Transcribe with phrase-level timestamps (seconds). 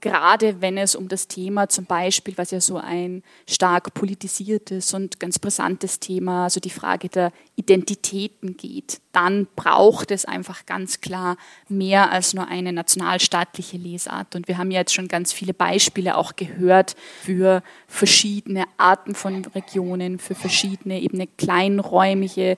[0.00, 5.18] gerade wenn es um das Thema zum Beispiel, was ja so ein stark politisiertes und
[5.18, 11.36] ganz brisantes Thema, also die Frage der Identitäten geht, dann braucht es einfach ganz klar
[11.68, 14.36] mehr als nur eine nationalstaatliche Lesart.
[14.36, 19.44] Und wir haben ja jetzt schon ganz viele Beispiele auch gehört für verschiedene Arten von
[19.46, 22.56] Regionen, für verschiedene eben kleinräumige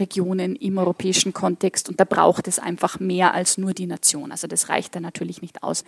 [0.00, 4.32] Regionen im europäischen Kontext und da braucht es einfach mehr als nur die Nation.
[4.32, 5.84] Also das reicht da natürlich nicht aus.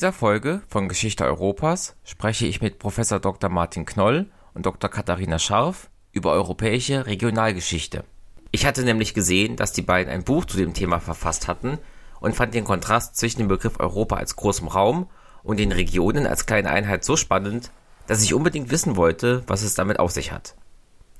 [0.00, 3.50] Dieser Folge von Geschichte Europas spreche ich mit Professor Dr.
[3.50, 4.88] Martin Knoll und Dr.
[4.88, 8.04] Katharina Scharf über europäische Regionalgeschichte.
[8.50, 11.76] Ich hatte nämlich gesehen, dass die beiden ein Buch zu dem Thema verfasst hatten
[12.18, 15.06] und fand den Kontrast zwischen dem Begriff Europa als großem Raum
[15.42, 17.70] und den Regionen als kleine Einheit so spannend,
[18.06, 20.54] dass ich unbedingt wissen wollte, was es damit auf sich hat.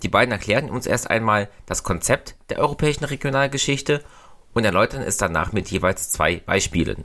[0.02, 4.02] Die beiden erklären uns erst einmal das Konzept der europäischen Regionalgeschichte
[4.54, 7.04] und erläutern es danach mit jeweils zwei Beispielen.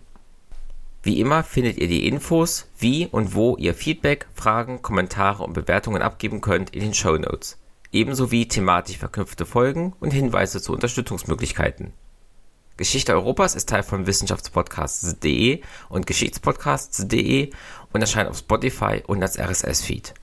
[1.06, 6.02] Wie immer findet ihr die Infos, wie und wo ihr Feedback, Fragen, Kommentare und Bewertungen
[6.02, 7.59] abgeben könnt in den Show Notes.
[7.92, 11.94] Ebenso wie thematisch verknüpfte Folgen und Hinweise zu Unterstützungsmöglichkeiten.
[12.75, 17.52] Geschichte Europas ist Teil von Wissenschaftspodcasts.de und Geschichtspodcasts.de
[17.94, 20.16] und erscheint auf Spotify und als RSS-Feed.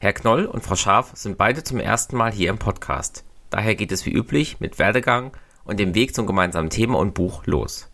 [0.00, 3.22] Herr Knoll und Frau Scharf sind beide zum ersten Mal hier im Podcast.
[3.50, 5.30] Daher geht es wie üblich mit Werdegang
[5.64, 7.88] und dem Weg zum gemeinsamen Thema und Buch los.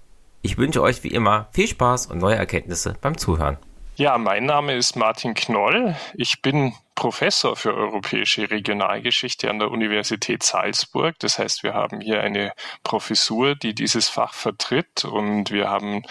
[0.45, 3.57] Ich wünsche euch wie immer viel Spaß und neue Erkenntnisse beim Zuhören.
[3.97, 5.97] Ja, mein Name ist Martin Knoll.
[6.13, 11.15] Ich bin Professor für europäische Regionalgeschichte an der Universität Salzburg.
[11.21, 12.53] Das heißt, wir haben hier eine
[12.83, 16.03] Professur, die dieses Fach vertritt und wir haben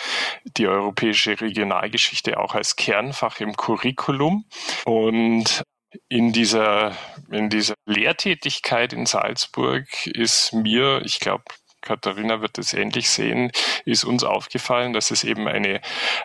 [0.58, 4.46] die europäische Regionalgeschichte auch als Kernfach im Curriculum.
[4.86, 5.62] Und
[6.10, 6.94] in dieser,
[7.30, 11.44] in dieser Lehrtätigkeit in Salzburg ist mir, ich glaube,
[11.84, 13.52] Katharina wird es ähnlich sehen,
[13.86, 15.82] ist uns aufgefallen, dass es eben eine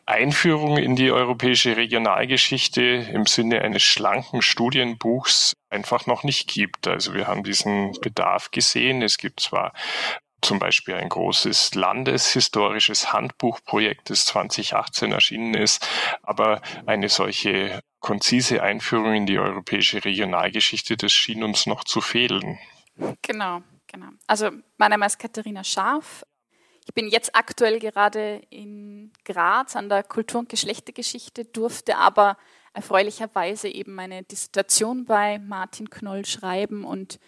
[0.06, 6.88] Einführung in die europäische Regionalgeschichte im Sinne eines schlanken Studienbuchs einfach noch nicht gibt.
[6.88, 9.02] Also wir haben diesen Bedarf gesehen.
[9.02, 9.72] Es gibt zwar
[10.40, 15.86] zum Beispiel ein großes landeshistorisches Handbuchprojekt, das 2018 erschienen ist,
[16.22, 22.58] aber eine solche konzise Einführung in die europäische Regionalgeschichte, das schien uns noch zu fehlen.
[23.22, 23.62] Genau.
[23.98, 24.12] Genau.
[24.28, 26.24] Also mein Name ist Katharina Scharf.
[26.86, 32.38] Ich bin jetzt aktuell gerade in Graz an der Kultur- und Geschlechtergeschichte, durfte aber
[32.72, 37.18] erfreulicherweise eben meine Dissertation bei Martin Knoll schreiben und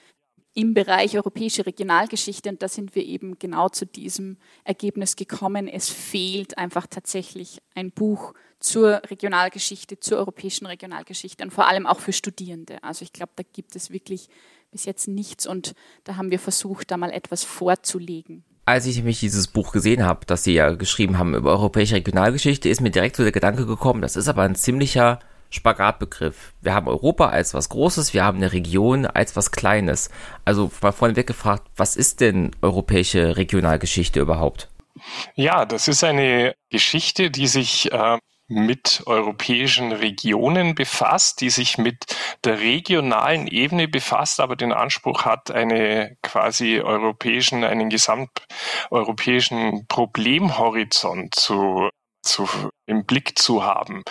[0.55, 2.49] im Bereich europäische Regionalgeschichte.
[2.49, 5.67] Und da sind wir eben genau zu diesem Ergebnis gekommen.
[5.67, 11.99] Es fehlt einfach tatsächlich ein Buch zur Regionalgeschichte, zur europäischen Regionalgeschichte und vor allem auch
[11.99, 12.83] für Studierende.
[12.83, 14.29] Also ich glaube, da gibt es wirklich
[14.71, 18.45] bis jetzt nichts und da haben wir versucht, da mal etwas vorzulegen.
[18.67, 22.69] Als ich nämlich dieses Buch gesehen habe, das Sie ja geschrieben haben über europäische Regionalgeschichte,
[22.69, 25.19] ist mir direkt so der Gedanke gekommen, das ist aber ein ziemlicher
[25.51, 26.55] Spagatbegriff.
[26.61, 30.09] Wir haben Europa als was Großes, wir haben eine Region als was Kleines.
[30.45, 34.69] Also mal vorneweg gefragt, was ist denn europäische Regionalgeschichte überhaupt?
[35.35, 38.19] Ja, das ist eine Geschichte, die sich äh,
[38.51, 42.05] mit europäischen Regionen befasst, die sich mit
[42.45, 51.89] der regionalen Ebene befasst, aber den Anspruch hat, eine quasi europäischen, einen gesamteuropäischen Problemhorizont zu
[52.23, 52.49] zu,
[52.87, 54.03] im Blick zu haben.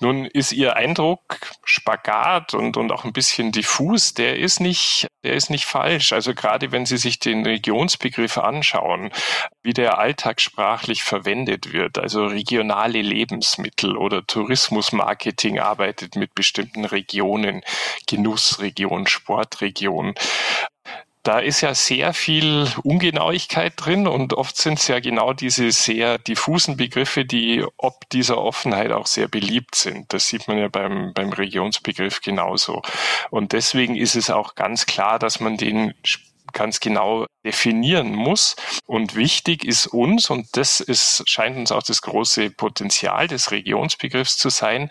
[0.00, 1.22] Nun ist Ihr Eindruck
[1.64, 6.12] Spagat und, und auch ein bisschen diffus, der ist nicht, der ist nicht falsch.
[6.12, 9.10] Also gerade wenn Sie sich den Regionsbegriff anschauen,
[9.62, 17.62] wie der alltagssprachlich verwendet wird, also regionale Lebensmittel oder Tourismusmarketing arbeitet mit bestimmten Regionen,
[18.06, 20.14] Genussregion, Sportregion
[21.24, 26.18] da ist ja sehr viel Ungenauigkeit drin und oft sind es ja genau diese sehr
[26.18, 30.12] diffusen Begriffe, die ob dieser Offenheit auch sehr beliebt sind.
[30.12, 32.82] Das sieht man ja beim, beim Regionsbegriff genauso.
[33.30, 35.94] Und deswegen ist es auch ganz klar, dass man den
[36.52, 38.54] ganz genau definieren muss.
[38.86, 44.36] Und wichtig ist uns, und das ist, scheint uns auch das große Potenzial des Regionsbegriffs
[44.36, 44.88] zu sein,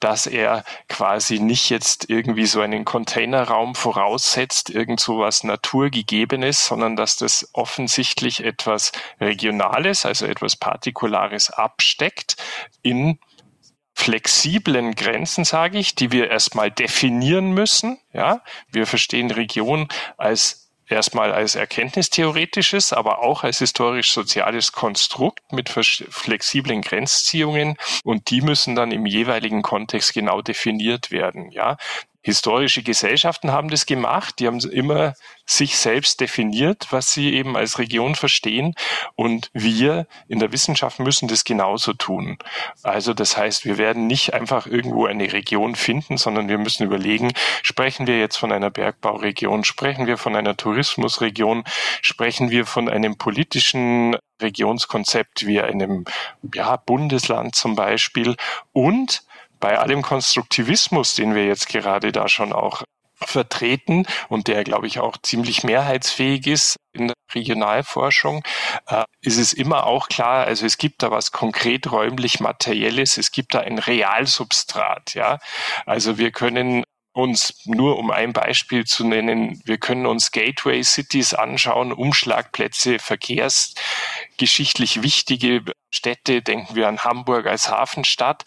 [0.00, 6.96] dass er quasi nicht jetzt irgendwie so einen Containerraum voraussetzt, irgend so was Naturgegebenes, sondern
[6.96, 12.36] dass das offensichtlich etwas Regionales, also etwas Partikulares absteckt
[12.82, 13.18] in
[13.94, 17.98] flexiblen Grenzen, sage ich, die wir erstmal definieren müssen.
[18.14, 18.42] Ja,
[18.72, 27.76] wir verstehen Region als erstmal als erkenntnistheoretisches, aber auch als historisch-soziales Konstrukt mit flexiblen Grenzziehungen
[28.04, 31.50] und die müssen dann im jeweiligen Kontext genau definiert werden.
[31.50, 31.76] Ja,
[32.22, 34.40] Historische Gesellschaften haben das gemacht.
[34.40, 35.14] Die haben immer
[35.50, 38.74] sich selbst definiert, was sie eben als Region verstehen.
[39.16, 42.38] Und wir in der Wissenschaft müssen das genauso tun.
[42.82, 47.32] Also das heißt, wir werden nicht einfach irgendwo eine Region finden, sondern wir müssen überlegen,
[47.62, 51.64] sprechen wir jetzt von einer Bergbauregion, sprechen wir von einer Tourismusregion,
[52.00, 56.04] sprechen wir von einem politischen Regionskonzept wie einem
[56.54, 58.36] ja, Bundesland zum Beispiel
[58.72, 59.22] und
[59.58, 62.82] bei allem Konstruktivismus, den wir jetzt gerade da schon auch
[63.24, 68.42] vertreten und der, glaube ich, auch ziemlich mehrheitsfähig ist in der Regionalforschung,
[68.86, 73.32] äh, ist es immer auch klar, also es gibt da was konkret räumlich Materielles, es
[73.32, 75.38] gibt da ein Realsubstrat, ja.
[75.86, 81.34] Also wir können uns nur um ein Beispiel zu nennen, wir können uns Gateway Cities
[81.34, 88.44] anschauen, Umschlagplätze, verkehrsgeschichtlich wichtige Städte, denken wir an Hamburg als Hafenstadt.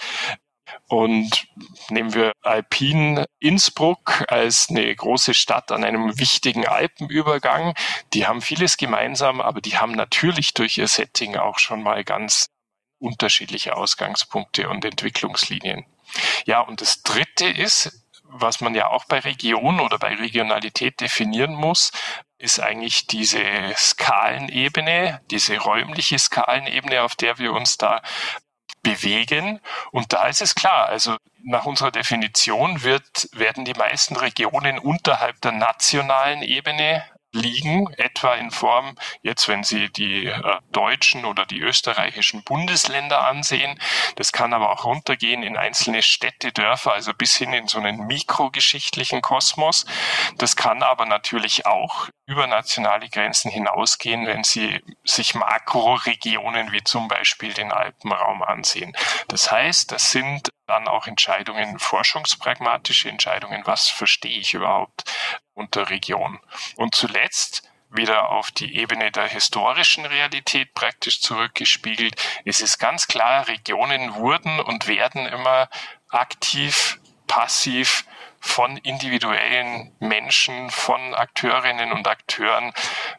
[0.94, 1.48] Und
[1.90, 7.74] nehmen wir Alpin Innsbruck als eine große Stadt an einem wichtigen Alpenübergang.
[8.14, 12.46] Die haben vieles gemeinsam, aber die haben natürlich durch ihr Setting auch schon mal ganz
[13.00, 15.84] unterschiedliche Ausgangspunkte und Entwicklungslinien.
[16.46, 21.56] Ja, und das Dritte ist, was man ja auch bei Region oder bei Regionalität definieren
[21.56, 21.92] muss,
[22.38, 23.44] ist eigentlich diese
[23.76, 28.04] Skalenebene, diese räumliche Skalenebene, auf der wir uns da
[28.84, 29.60] bewegen.
[29.92, 35.42] Und da ist es klar, also nach unserer Definition wird, werden die meisten Regionen unterhalb
[35.42, 37.04] der nationalen Ebene
[37.34, 43.80] liegen, etwa in Form, jetzt wenn Sie die äh, deutschen oder die österreichischen Bundesländer ansehen.
[44.16, 48.06] Das kann aber auch runtergehen in einzelne Städte, Dörfer, also bis hin in so einen
[48.06, 49.86] mikrogeschichtlichen Kosmos.
[50.38, 57.08] Das kann aber natürlich auch über nationale Grenzen hinausgehen, wenn Sie sich Makroregionen wie zum
[57.08, 58.96] Beispiel den Alpenraum ansehen.
[59.28, 65.04] Das heißt, das sind dann auch Entscheidungen, forschungspragmatische Entscheidungen, was verstehe ich überhaupt
[65.54, 66.40] unter Region.
[66.76, 72.16] Und zuletzt wieder auf die Ebene der historischen Realität praktisch zurückgespiegelt.
[72.44, 75.70] Es ist ganz klar, Regionen wurden und werden immer
[76.10, 78.06] aktiv, passiv
[78.40, 82.74] von individuellen Menschen, von Akteurinnen und Akteuren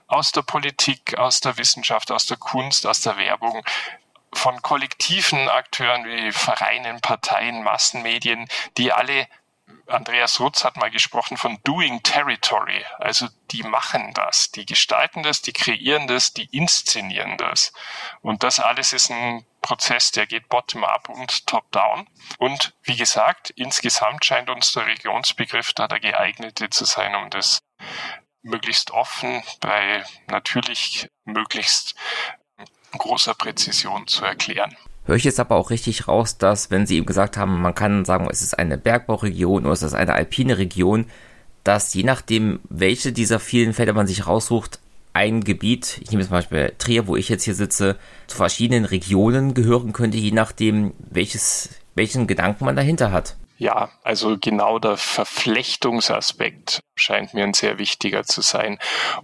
[0.06, 3.64] aus der Politik, aus der Wissenschaft, aus der Kunst, aus der Werbung
[4.34, 9.26] von kollektiven Akteuren wie Vereinen, Parteien, Massenmedien, die alle
[9.86, 12.84] Andreas Rutz hat mal gesprochen von Doing Territory.
[12.98, 17.72] Also die machen das, die gestalten das, die kreieren das, die inszenieren das.
[18.20, 22.08] Und das alles ist ein Prozess, der geht bottom-up und top-down.
[22.38, 27.60] Und wie gesagt, insgesamt scheint uns der Regionsbegriff da der geeignete zu sein, um das
[28.42, 31.94] möglichst offen bei natürlich möglichst
[32.92, 34.76] großer Präzision zu erklären.
[35.06, 38.04] Höre ich jetzt aber auch richtig raus, dass, wenn Sie eben gesagt haben, man kann
[38.04, 41.06] sagen, es ist eine Bergbauregion oder es ist eine alpine Region,
[41.62, 44.80] dass je nachdem, welche dieser vielen Felder man sich raussucht,
[45.12, 47.96] ein Gebiet, ich nehme zum Beispiel Trier, wo ich jetzt hier sitze,
[48.26, 53.36] zu verschiedenen Regionen gehören könnte, je nachdem, welches, welchen Gedanken man dahinter hat.
[53.56, 58.78] Ja, also genau der Verflechtungsaspekt scheint mir ein sehr wichtiger zu sein.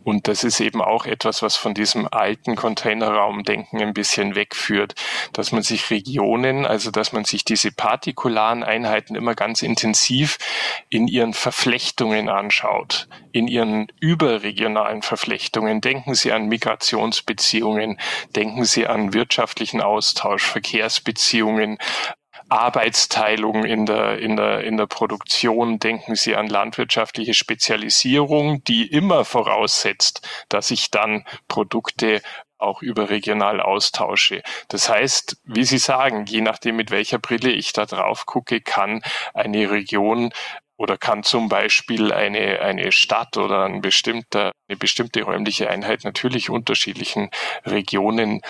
[0.05, 4.95] Und das ist eben auch etwas, was von diesem alten Containerraumdenken ein bisschen wegführt,
[5.33, 10.39] dass man sich Regionen, also dass man sich diese partikularen Einheiten immer ganz intensiv
[10.91, 15.81] in ihren Verflechtungen anschaut, in ihren überregionalen Verflechtungen.
[15.81, 17.99] Denken Sie an Migrationsbeziehungen,
[18.37, 21.79] denken Sie an wirtschaftlichen Austausch, Verkehrsbeziehungen,
[22.51, 25.79] Arbeitsteilung in der, in der, in der Produktion.
[25.79, 32.21] Denken Sie an landwirtschaftliche Spezialisierung, die immer voraussetzt, dass ich dann Produkte
[32.59, 34.43] auch überregional austausche.
[34.69, 39.03] Das heißt, wie Sie sagen, je nachdem, mit welcher Brille ich da drauf gucke, kann
[39.33, 40.31] eine Region
[40.77, 46.49] oder kann zum Beispiel eine, eine Stadt oder ein bestimmter, eine bestimmte räumliche Einheit natürlich
[46.49, 47.31] unterschiedlichen
[47.67, 48.41] Regionen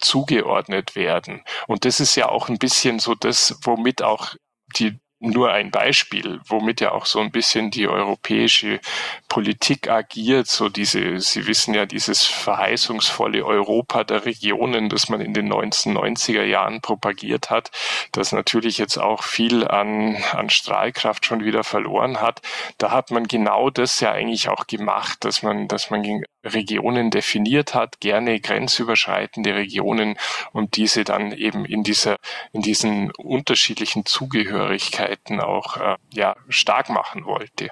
[0.00, 1.42] zugeordnet werden.
[1.66, 4.34] Und das ist ja auch ein bisschen so das, womit auch
[4.76, 8.80] die nur ein Beispiel, womit ja auch so ein bisschen die europäische
[9.28, 15.34] Politik agiert, so diese, Sie wissen ja, dieses verheißungsvolle Europa der Regionen, das man in
[15.34, 17.70] den 1990er Jahren propagiert hat,
[18.12, 22.40] das natürlich jetzt auch viel an, an Strahlkraft schon wieder verloren hat.
[22.78, 26.02] Da hat man genau das ja eigentlich auch gemacht, dass man, dass man
[26.44, 30.16] Regionen definiert hat, gerne grenzüberschreitende Regionen
[30.52, 32.16] und diese dann eben in dieser,
[32.52, 37.70] in diesen unterschiedlichen Zugehörigkeiten auch äh, ja, stark machen wollte.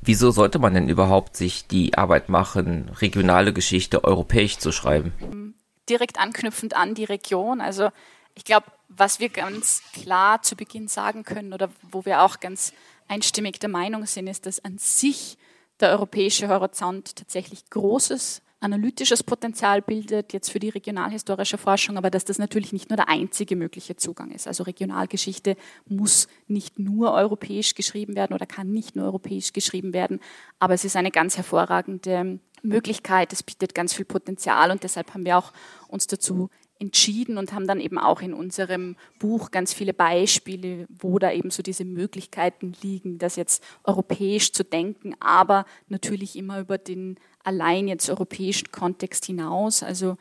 [0.00, 5.54] Wieso sollte man denn überhaupt sich die Arbeit machen, regionale Geschichte europäisch zu schreiben?
[5.88, 7.60] Direkt anknüpfend an die Region.
[7.60, 7.90] Also
[8.34, 12.72] ich glaube, was wir ganz klar zu Beginn sagen können oder wo wir auch ganz
[13.06, 15.38] einstimmig der Meinung sind, ist, dass an sich
[15.82, 22.24] der europäische Horizont tatsächlich großes analytisches Potenzial bildet, jetzt für die regionalhistorische Forschung, aber dass
[22.24, 24.46] das natürlich nicht nur der einzige mögliche Zugang ist.
[24.46, 30.20] Also Regionalgeschichte muss nicht nur europäisch geschrieben werden oder kann nicht nur europäisch geschrieben werden,
[30.60, 35.24] aber es ist eine ganz hervorragende Möglichkeit, es bietet ganz viel Potenzial und deshalb haben
[35.24, 35.52] wir auch
[35.88, 36.48] uns dazu
[36.82, 41.50] entschieden und haben dann eben auch in unserem Buch ganz viele Beispiele, wo da eben
[41.50, 47.86] so diese Möglichkeiten liegen, das jetzt europäisch zu denken, aber natürlich immer über den allein
[47.86, 49.82] jetzt europäischen Kontext hinaus.
[49.82, 50.16] Also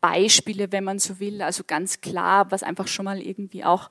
[0.00, 3.90] Beispiele, wenn man so will, also ganz klar, was einfach schon mal irgendwie auch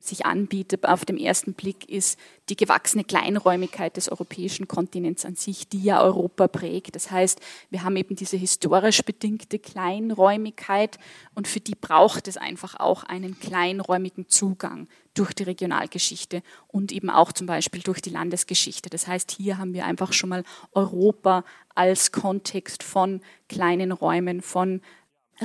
[0.00, 5.68] sich anbietet auf dem ersten Blick, ist die gewachsene Kleinräumigkeit des europäischen Kontinents an sich,
[5.68, 6.96] die ja Europa prägt.
[6.96, 10.98] Das heißt, wir haben eben diese historisch bedingte Kleinräumigkeit
[11.34, 17.10] und für die braucht es einfach auch einen kleinräumigen Zugang durch die Regionalgeschichte und eben
[17.10, 18.90] auch zum Beispiel durch die Landesgeschichte.
[18.90, 24.80] Das heißt, hier haben wir einfach schon mal Europa als Kontext von kleinen Räumen, von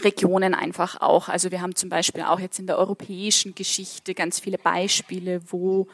[0.04, 1.30] Regionen einfach auch.
[1.30, 5.88] Also wir haben zum Beispiel auch jetzt in der europäischen Geschichte ganz viele Beispiele, wo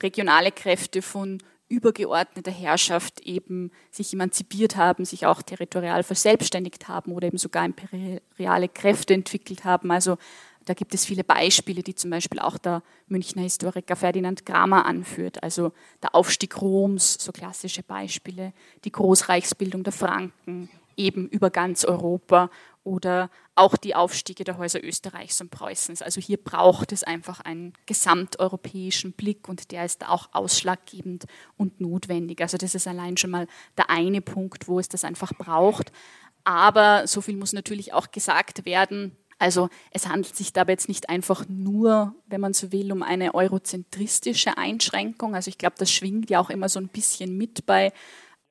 [0.00, 7.26] regionale Kräfte von übergeordneter Herrschaft eben sich emanzipiert haben, sich auch territorial verselbstständigt haben oder
[7.26, 9.90] eben sogar imperiale Kräfte entwickelt haben.
[9.90, 10.16] Also
[10.64, 15.42] da gibt es viele Beispiele, die zum Beispiel auch der Münchner Historiker Ferdinand Kramer anführt.
[15.42, 15.72] Also
[16.02, 18.52] der Aufstieg Roms, so klassische Beispiele,
[18.84, 22.50] die Großreichsbildung der Franken, eben über ganz Europa
[22.88, 26.00] oder auch die Aufstiege der Häuser Österreichs und Preußens.
[26.00, 31.26] Also hier braucht es einfach einen gesamteuropäischen Blick und der ist auch ausschlaggebend
[31.58, 32.40] und notwendig.
[32.40, 35.92] Also das ist allein schon mal der eine Punkt, wo es das einfach braucht.
[36.44, 39.14] Aber so viel muss natürlich auch gesagt werden.
[39.38, 43.34] Also es handelt sich dabei jetzt nicht einfach nur, wenn man so will, um eine
[43.34, 45.34] eurozentristische Einschränkung.
[45.34, 47.92] Also ich glaube, das schwingt ja auch immer so ein bisschen mit bei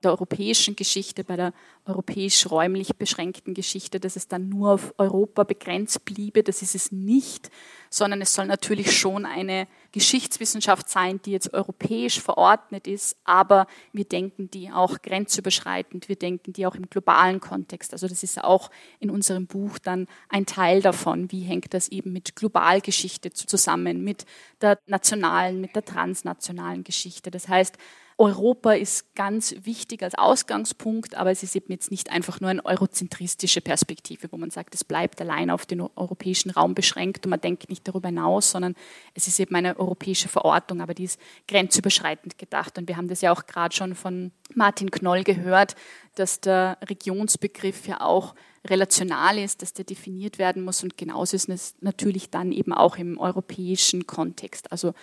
[0.03, 1.53] der europäischen Geschichte, bei der
[1.85, 6.43] europäisch-räumlich beschränkten Geschichte, dass es dann nur auf Europa begrenzt bliebe.
[6.43, 7.49] Das ist es nicht,
[7.97, 14.05] sondern es soll natürlich schon eine Geschichtswissenschaft sein, die jetzt europäisch verordnet ist, aber wir
[14.05, 17.93] denken die auch grenzüberschreitend, wir denken die auch im globalen Kontext.
[17.93, 21.31] Also das ist auch in unserem Buch dann ein Teil davon.
[21.31, 24.25] Wie hängt das eben mit Globalgeschichte zusammen, mit
[24.61, 27.31] der nationalen, mit der transnationalen Geschichte?
[27.31, 27.77] Das heißt,
[28.19, 32.65] Europa ist ganz wichtig als Ausgangspunkt, aber es ist eben jetzt nicht einfach nur eine
[32.65, 37.41] eurozentristische Perspektive, wo man sagt, es bleibt allein auf den europäischen Raum beschränkt und man
[37.41, 38.75] denkt nicht darüber hinaus, sondern
[39.13, 42.77] es ist eben eine europäische Verordnung, aber die ist grenzüberschreitend gedacht.
[42.77, 45.75] Und wir haben das ja auch gerade schon von Martin Knoll gehört,
[46.15, 51.49] dass der Regionsbegriff ja auch relational ist, dass der definiert werden muss und genauso ist
[51.49, 54.71] es natürlich dann eben auch im europäischen Kontext.
[54.71, 54.93] Also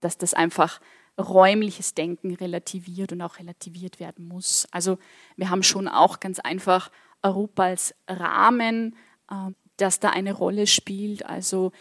[0.00, 0.80] dass das einfach
[1.18, 4.66] räumliches Denken relativiert und auch relativiert werden muss.
[4.70, 4.98] Also
[5.36, 6.90] wir haben schon auch ganz einfach
[7.22, 8.96] Europa als Rahmen,
[9.30, 11.24] äh, das da eine Rolle spielt.
[11.26, 11.72] Also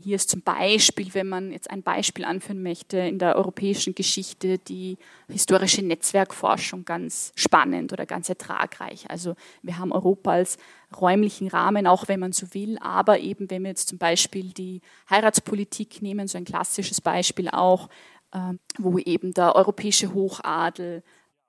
[0.00, 4.58] hier ist zum Beispiel, wenn man jetzt ein Beispiel anführen möchte, in der europäischen Geschichte
[4.58, 4.96] die
[5.28, 9.10] historische Netzwerkforschung ganz spannend oder ganz ertragreich.
[9.10, 10.56] Also wir haben Europa als
[10.96, 14.82] räumlichen Rahmen, auch wenn man so will, aber eben wenn wir jetzt zum Beispiel die
[15.10, 17.88] Heiratspolitik nehmen, so ein klassisches Beispiel auch,
[18.32, 21.02] ähm, wo eben der europäische Hochadel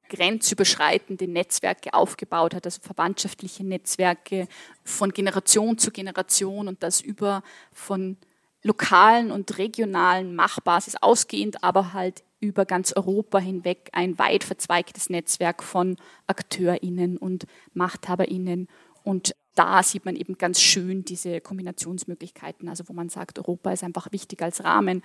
[0.09, 4.47] grenzüberschreitende Netzwerke aufgebaut hat, also verwandtschaftliche Netzwerke
[4.83, 8.17] von Generation zu Generation und das über von
[8.63, 15.63] lokalen und regionalen Machtbasis ausgehend, aber halt über ganz Europa hinweg ein weit verzweigtes Netzwerk
[15.63, 15.97] von
[16.27, 18.67] AkteurInnen und MachthaberInnen.
[19.03, 23.83] Und da sieht man eben ganz schön diese Kombinationsmöglichkeiten, also wo man sagt, Europa ist
[23.83, 25.03] einfach wichtig als Rahmen,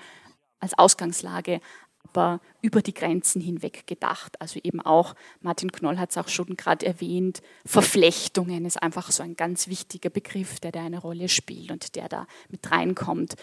[0.60, 1.60] als Ausgangslage,
[2.08, 4.40] aber über die Grenzen hinweg gedacht.
[4.40, 9.22] Also eben auch, Martin Knoll hat es auch schon gerade erwähnt, Verflechtungen ist einfach so
[9.22, 13.34] ein ganz wichtiger Begriff, der da eine Rolle spielt und der da mit reinkommt.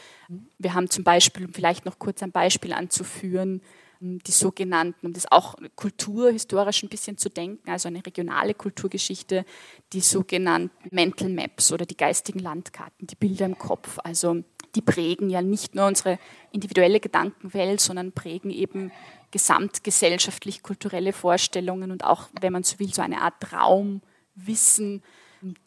[0.57, 3.61] Wir haben zum Beispiel, um vielleicht noch kurz ein Beispiel anzuführen,
[4.01, 9.45] die sogenannten, um das auch kulturhistorisch ein bisschen zu denken, also eine regionale Kulturgeschichte,
[9.93, 13.99] die sogenannten Mental Maps oder die geistigen Landkarten, die Bilder im Kopf.
[14.03, 14.43] Also
[14.73, 16.17] die prägen ja nicht nur unsere
[16.51, 18.91] individuelle Gedankenwelt, sondern prägen eben
[19.29, 25.03] gesamtgesellschaftlich kulturelle Vorstellungen und auch, wenn man so will, so eine Art Raumwissen,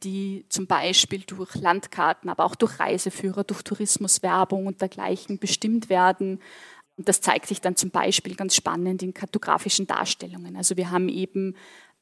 [0.03, 6.41] die zum Beispiel durch Landkarten, aber auch durch Reiseführer, durch Tourismuswerbung und dergleichen bestimmt werden.
[6.97, 10.57] Und das zeigt sich dann zum Beispiel ganz spannend in kartografischen Darstellungen.
[10.57, 11.57] Also wir haben eben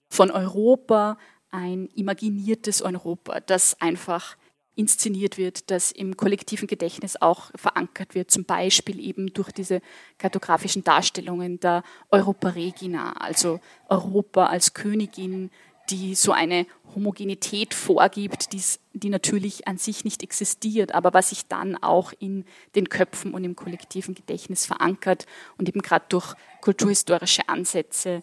[0.08, 1.18] von Europa
[1.50, 4.37] ein imaginiertes Europa, das einfach
[4.75, 9.82] inszeniert wird, das im kollektiven Gedächtnis auch verankert wird, zum Beispiel eben durch diese
[10.16, 15.50] kartografischen Darstellungen der Europa Regina, also Europa als Königin,
[15.92, 21.46] die so eine Homogenität vorgibt, die's, die natürlich an sich nicht existiert, aber was sich
[21.46, 22.44] dann auch in
[22.75, 25.26] den Köpfen und im kollektiven Gedächtnis verankert
[25.58, 28.22] und eben gerade durch kulturhistorische Ansätze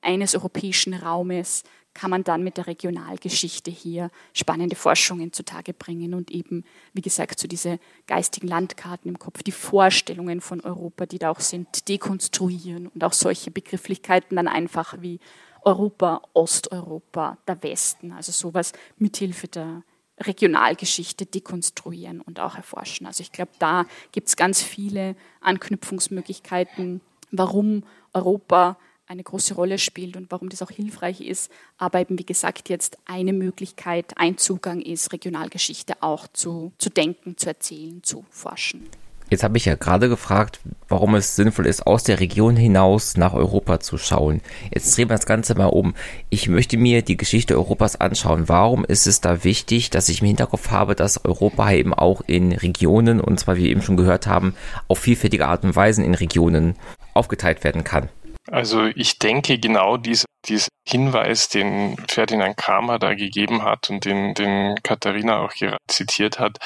[0.00, 6.30] eines europäischen Raumes kann man dann mit der Regionalgeschichte hier spannende Forschungen zutage bringen und
[6.30, 11.30] eben, wie gesagt, so diese geistigen Landkarten im Kopf, die Vorstellungen von Europa, die da
[11.30, 15.18] auch sind, dekonstruieren und auch solche Begrifflichkeiten dann einfach wie
[15.64, 19.82] Europa, Osteuropa, der Westen, also sowas mithilfe der
[20.18, 23.06] Regionalgeschichte dekonstruieren und auch erforschen.
[23.06, 27.00] Also ich glaube, da gibt es ganz viele Anknüpfungsmöglichkeiten,
[27.30, 28.76] warum Europa
[29.06, 31.50] eine große Rolle spielt und warum das auch hilfreich ist.
[31.78, 37.36] Aber eben, wie gesagt, jetzt eine Möglichkeit, ein Zugang ist, Regionalgeschichte auch zu, zu denken,
[37.36, 38.88] zu erzählen, zu forschen.
[39.30, 43.32] Jetzt habe ich ja gerade gefragt, warum es sinnvoll ist, aus der Region hinaus nach
[43.32, 44.40] Europa zu schauen.
[44.74, 45.94] Jetzt drehen wir das Ganze mal um.
[46.30, 48.48] Ich möchte mir die Geschichte Europas anschauen.
[48.48, 52.50] Warum ist es da wichtig, dass ich im Hinterkopf habe, dass Europa eben auch in
[52.50, 54.54] Regionen, und zwar wie wir eben schon gehört haben,
[54.88, 56.74] auf vielfältige Art und Weisen in Regionen
[57.14, 58.08] aufgeteilt werden kann?
[58.50, 64.34] Also ich denke genau dieser dieser Hinweis, den Ferdinand Kramer da gegeben hat und den,
[64.34, 65.52] den Katharina auch
[65.86, 66.56] zitiert hat,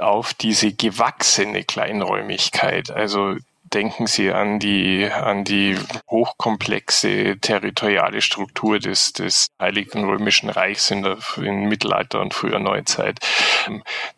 [0.00, 2.90] auf diese gewachsene Kleinräumigkeit.
[2.90, 3.36] Also
[3.72, 5.76] denken Sie an die, an die
[6.10, 13.18] hochkomplexe territoriale Struktur des, des Heiligen Römischen Reichs in, der, in Mittelalter und früher Neuzeit.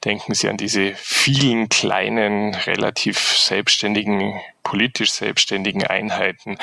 [0.04, 6.58] Denken Sie an diese vielen kleinen, relativ selbstständigen, politisch selbstständigen Einheiten,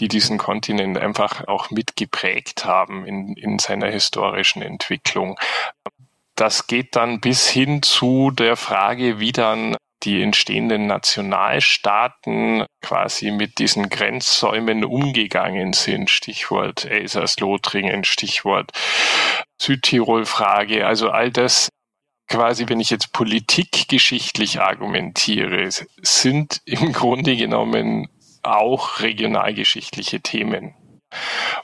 [0.00, 5.38] die diesen Kontinent einfach auch mitgeprägt haben in, in seiner historischen Entwicklung
[6.40, 13.58] das geht dann bis hin zu der Frage, wie dann die entstehenden Nationalstaaten quasi mit
[13.58, 16.08] diesen Grenzsäumen umgegangen sind.
[16.08, 18.70] Stichwort Elsass-Lothringen, Stichwort
[19.60, 20.86] Südtirol-Frage.
[20.86, 21.68] Also all das
[22.28, 25.68] quasi, wenn ich jetzt politikgeschichtlich argumentiere,
[26.00, 28.08] sind im Grunde genommen
[28.44, 30.74] auch regionalgeschichtliche Themen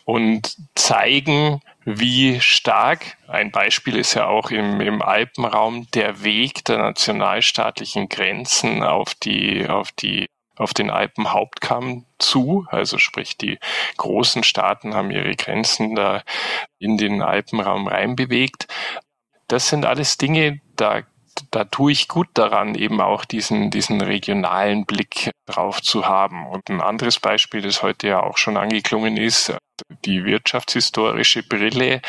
[0.05, 6.79] und zeigen, wie stark, ein Beispiel ist ja auch im, im Alpenraum, der Weg der
[6.79, 13.59] nationalstaatlichen Grenzen auf die, auf die auf den Alpenhauptkamm zu, also sprich die
[13.97, 16.23] großen Staaten haben ihre Grenzen da
[16.79, 18.69] in den Alpenraum reinbewegt.
[19.49, 21.03] Das sind alles Dinge, da
[21.51, 26.47] da tue ich gut daran, eben auch diesen, diesen regionalen Blick drauf zu haben.
[26.47, 29.57] Und ein anderes Beispiel, das heute ja auch schon angeklungen ist,
[30.05, 32.01] die wirtschaftshistorische Brille.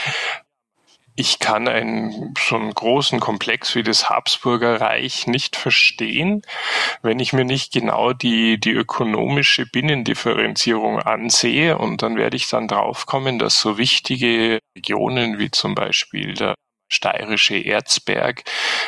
[1.18, 6.42] Ich kann einen so einen großen Komplex wie das Habsburger Reich nicht verstehen,
[7.02, 11.78] wenn ich mir nicht genau die, die ökonomische Binnendifferenzierung ansehe.
[11.78, 16.56] Und dann werde ich dann draufkommen, dass so wichtige Regionen wie zum Beispiel der
[16.96, 18.44] steirische Erzberg,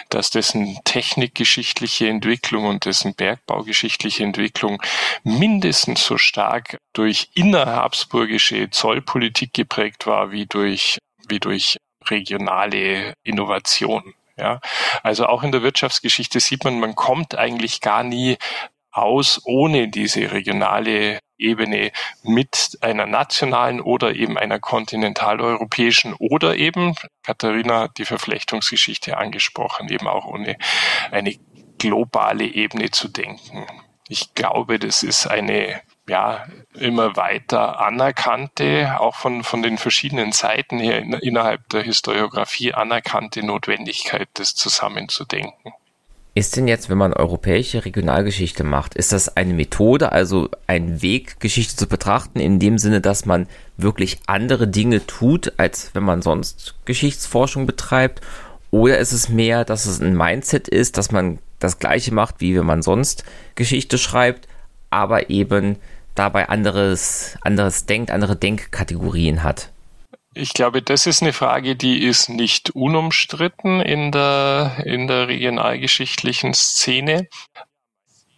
[0.10, 4.82] dass dessen technikgeschichtliche Entwicklung und dessen bergbaugeschichtliche Entwicklung
[5.24, 11.78] mindestens so stark durch innerhabsburgische Zollpolitik geprägt war wie durch, wie durch
[12.10, 14.14] regionale Innovation.
[14.40, 14.60] Ja,
[15.02, 18.38] also auch in der Wirtschaftsgeschichte sieht man, man kommt eigentlich gar nie
[18.92, 21.92] aus ohne diese regionale Ebene
[22.24, 30.08] mit einer nationalen oder eben einer kontinentaleuropäischen oder eben, Katharina hat die Verflechtungsgeschichte angesprochen, eben
[30.08, 30.58] auch ohne
[31.12, 31.36] eine
[31.78, 33.66] globale Ebene zu denken.
[34.10, 40.80] Ich glaube, das ist eine ja, immer weiter anerkannte, auch von, von den verschiedenen Seiten
[40.80, 45.74] her innerhalb der Historiografie anerkannte Notwendigkeit, das zusammenzudenken.
[46.38, 51.40] Ist denn jetzt, wenn man europäische Regionalgeschichte macht, ist das eine Methode, also ein Weg,
[51.40, 56.22] Geschichte zu betrachten, in dem Sinne, dass man wirklich andere Dinge tut, als wenn man
[56.22, 58.22] sonst Geschichtsforschung betreibt?
[58.70, 62.56] Oder ist es mehr, dass es ein Mindset ist, dass man das Gleiche macht, wie
[62.56, 63.24] wenn man sonst
[63.56, 64.48] Geschichte schreibt,
[64.92, 65.78] aber eben
[66.14, 69.72] dabei anderes, anderes denkt, andere Denkkategorien hat?
[70.40, 76.54] Ich glaube, das ist eine Frage, die ist nicht unumstritten in der, in der regionalgeschichtlichen
[76.54, 77.28] Szene.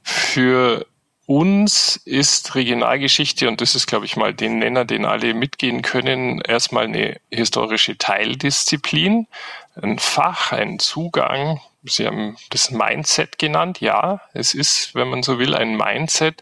[0.01, 0.85] Für
[1.25, 6.39] uns ist Regionalgeschichte, und das ist, glaube ich, mal den Nenner, den alle mitgehen können,
[6.39, 9.27] erstmal eine historische Teildisziplin,
[9.75, 11.59] ein Fach, ein Zugang.
[11.83, 13.81] Sie haben das Mindset genannt.
[13.81, 16.41] Ja, es ist, wenn man so will, ein Mindset,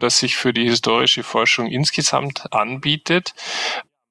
[0.00, 3.34] das sich für die historische Forschung insgesamt anbietet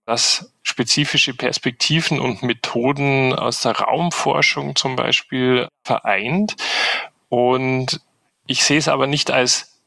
[0.10, 6.56] das spezifische Perspektiven und Methoden aus der Raumforschung zum Beispiel vereint.
[7.28, 8.00] Und
[8.48, 9.82] ich sehe es aber nicht als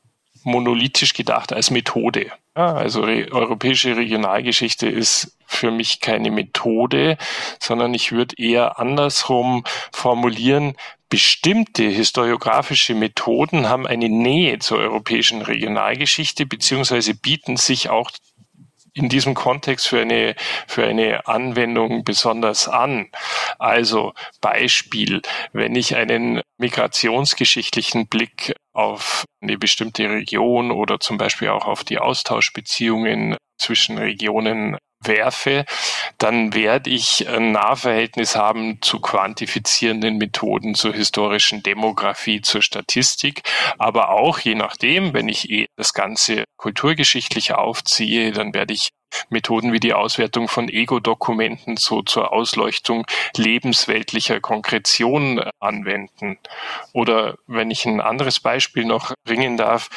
[0.44, 2.30] monolithisch gedacht, als Methode.
[2.56, 7.16] Ja, also re europäische Regionalgeschichte ist für mich keine Methode,
[7.60, 10.76] sondern ich würde eher andersrum formulieren,
[11.08, 18.10] bestimmte historiografische Methoden haben eine Nähe zur europäischen Regionalgeschichte beziehungsweise bieten sich auch
[18.94, 20.34] in diesem Kontext für eine,
[20.66, 23.08] für eine Anwendung besonders an.
[23.58, 31.66] Also Beispiel, wenn ich einen migrationsgeschichtlichen Blick auf eine bestimmte Region oder zum Beispiel auch
[31.66, 35.64] auf die Austauschbeziehungen zwischen Regionen werfe,
[36.18, 43.42] dann werde ich ein Nahverhältnis haben zu quantifizierenden Methoden, zur historischen Demografie, zur Statistik,
[43.78, 48.90] aber auch je nachdem, wenn ich eh das Ganze kulturgeschichtlich aufziehe, dann werde ich
[49.28, 56.38] Methoden wie die Auswertung von Ego-Dokumenten so zur Ausleuchtung lebensweltlicher Konkretion anwenden.
[56.92, 59.88] Oder wenn ich ein anderes Beispiel noch bringen darf,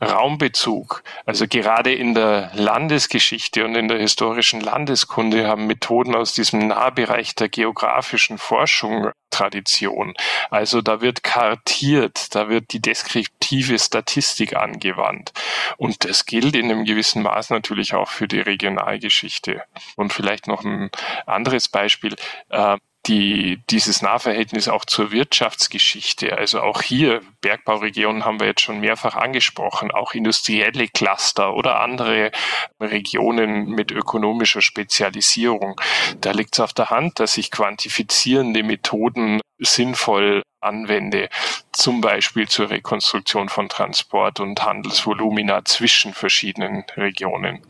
[0.00, 1.02] Raumbezug.
[1.24, 7.34] Also gerade in der Landesgeschichte und in der historischen Landeskunde haben Methoden aus diesem Nahbereich
[7.34, 10.14] der geografischen Forschung Tradition.
[10.50, 15.32] Also da wird kartiert, da wird die deskriptive Statistik angewandt.
[15.76, 19.62] Und das gilt in einem gewissen Maß natürlich auch für die Regionalgeschichte.
[19.96, 20.90] Und vielleicht noch ein
[21.26, 22.16] anderes Beispiel.
[22.48, 26.38] Äh, die, dieses Nahverhältnis auch zur Wirtschaftsgeschichte.
[26.38, 32.30] Also auch hier, Bergbauregionen haben wir jetzt schon mehrfach angesprochen, auch industrielle Cluster oder andere
[32.80, 35.78] Regionen mit ökonomischer Spezialisierung.
[36.22, 41.28] Da liegt es auf der Hand, dass ich quantifizierende Methoden sinnvoll anwende,
[41.72, 47.60] zum Beispiel zur Rekonstruktion von Transport und Handelsvolumina zwischen verschiedenen Regionen.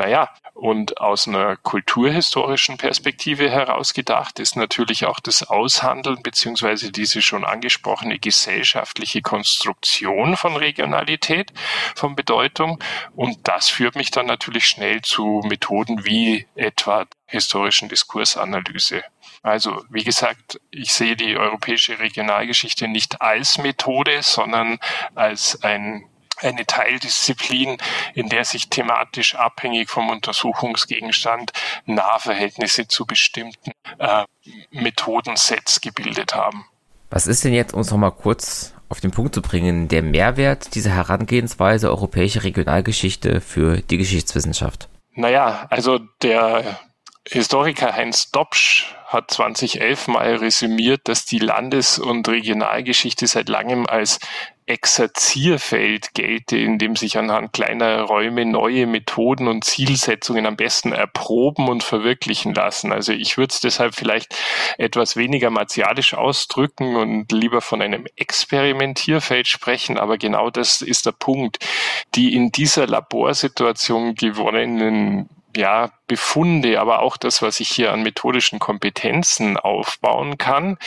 [0.00, 7.44] Naja, und aus einer kulturhistorischen Perspektive herausgedacht ist natürlich auch das Aushandeln beziehungsweise diese schon
[7.44, 11.52] angesprochene gesellschaftliche Konstruktion von Regionalität
[11.94, 12.82] von Bedeutung.
[13.14, 19.04] Und das führt mich dann natürlich schnell zu Methoden wie etwa historischen Diskursanalyse.
[19.42, 24.78] Also, wie gesagt, ich sehe die europäische Regionalgeschichte nicht als Methode, sondern
[25.14, 26.06] als ein
[26.40, 27.78] eine Teildisziplin,
[28.14, 31.52] in der sich thematisch abhängig vom Untersuchungsgegenstand
[31.86, 34.24] Nahverhältnisse zu bestimmten äh,
[34.70, 36.64] Methodensets gebildet haben.
[37.10, 40.74] Was ist denn jetzt, um es nochmal kurz auf den Punkt zu bringen, der Mehrwert
[40.74, 44.88] dieser Herangehensweise europäische Regionalgeschichte für die Geschichtswissenschaft?
[45.14, 46.78] Naja, also der
[47.28, 54.18] Historiker Heinz Dobsch hat 2011 mal resümiert, dass die Landes- und Regionalgeschichte seit langem als
[54.70, 61.68] Exerzierfeld gelte, in dem sich anhand kleiner Räume neue Methoden und Zielsetzungen am besten erproben
[61.68, 62.92] und verwirklichen lassen.
[62.92, 64.32] Also ich würde es deshalb vielleicht
[64.78, 71.12] etwas weniger martialisch ausdrücken und lieber von einem Experimentierfeld sprechen, aber genau das ist der
[71.12, 71.58] Punkt.
[72.14, 78.58] Die in dieser Laborsituation gewonnenen ja, Befunde, aber auch das, was ich hier an methodischen
[78.58, 80.78] Kompetenzen aufbauen kann,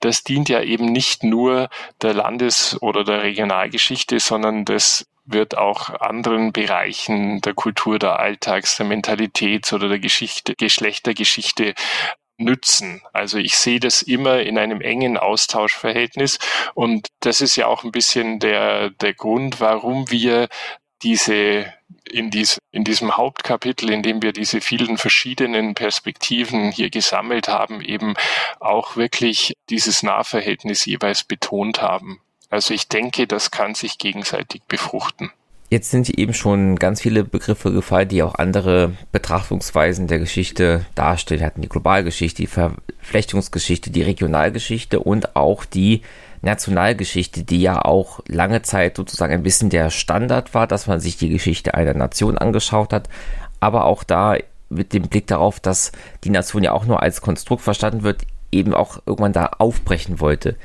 [0.00, 1.68] das dient ja eben nicht nur
[2.02, 8.76] der Landes- oder der Regionalgeschichte, sondern das wird auch anderen Bereichen der Kultur, der Alltags,
[8.76, 11.74] der Mentalität oder der Geschichte, Geschlechtergeschichte
[12.36, 13.00] nützen.
[13.12, 16.38] Also ich sehe das immer in einem engen Austauschverhältnis
[16.74, 20.48] und das ist ja auch ein bisschen der, der Grund, warum wir
[21.02, 21.72] diese
[22.10, 27.80] in, dies, in diesem Hauptkapitel, in dem wir diese vielen verschiedenen Perspektiven hier gesammelt haben,
[27.80, 28.14] eben
[28.58, 32.20] auch wirklich dieses Nahverhältnis jeweils betont haben.
[32.50, 35.30] Also ich denke, das kann sich gegenseitig befruchten.
[35.70, 41.40] Jetzt sind eben schon ganz viele Begriffe gefallen, die auch andere Betrachtungsweisen der Geschichte darstellen.
[41.40, 46.02] Wir hatten die Globalgeschichte, die Verflechtungsgeschichte, die Regionalgeschichte und auch die
[46.44, 51.16] Nationalgeschichte, die ja auch lange Zeit sozusagen ein bisschen der Standard war, dass man sich
[51.16, 53.08] die Geschichte einer Nation angeschaut hat,
[53.60, 54.36] aber auch da
[54.68, 55.92] mit dem Blick darauf, dass
[56.24, 60.56] die Nation ja auch nur als Konstrukt verstanden wird, eben auch irgendwann da aufbrechen wollte.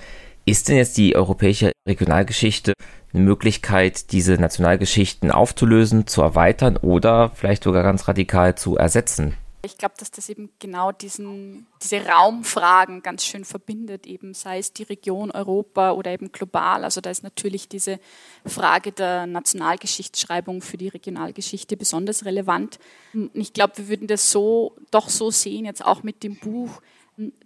[0.46, 2.74] Ist denn jetzt die europäische Regionalgeschichte
[3.14, 9.36] eine Möglichkeit, diese Nationalgeschichten aufzulösen, zu erweitern oder vielleicht sogar ganz radikal zu ersetzen?
[9.62, 14.72] Ich glaube, dass das eben genau diesen, diese Raumfragen ganz schön verbindet, eben sei es
[14.72, 16.86] die Region Europa oder eben global.
[16.86, 18.00] Also da ist natürlich diese
[18.46, 22.80] Frage der Nationalgeschichtsschreibung für die Regionalgeschichte besonders relevant.
[23.14, 26.82] Und ich glaube, wir würden das so doch so sehen, jetzt auch mit dem Buch,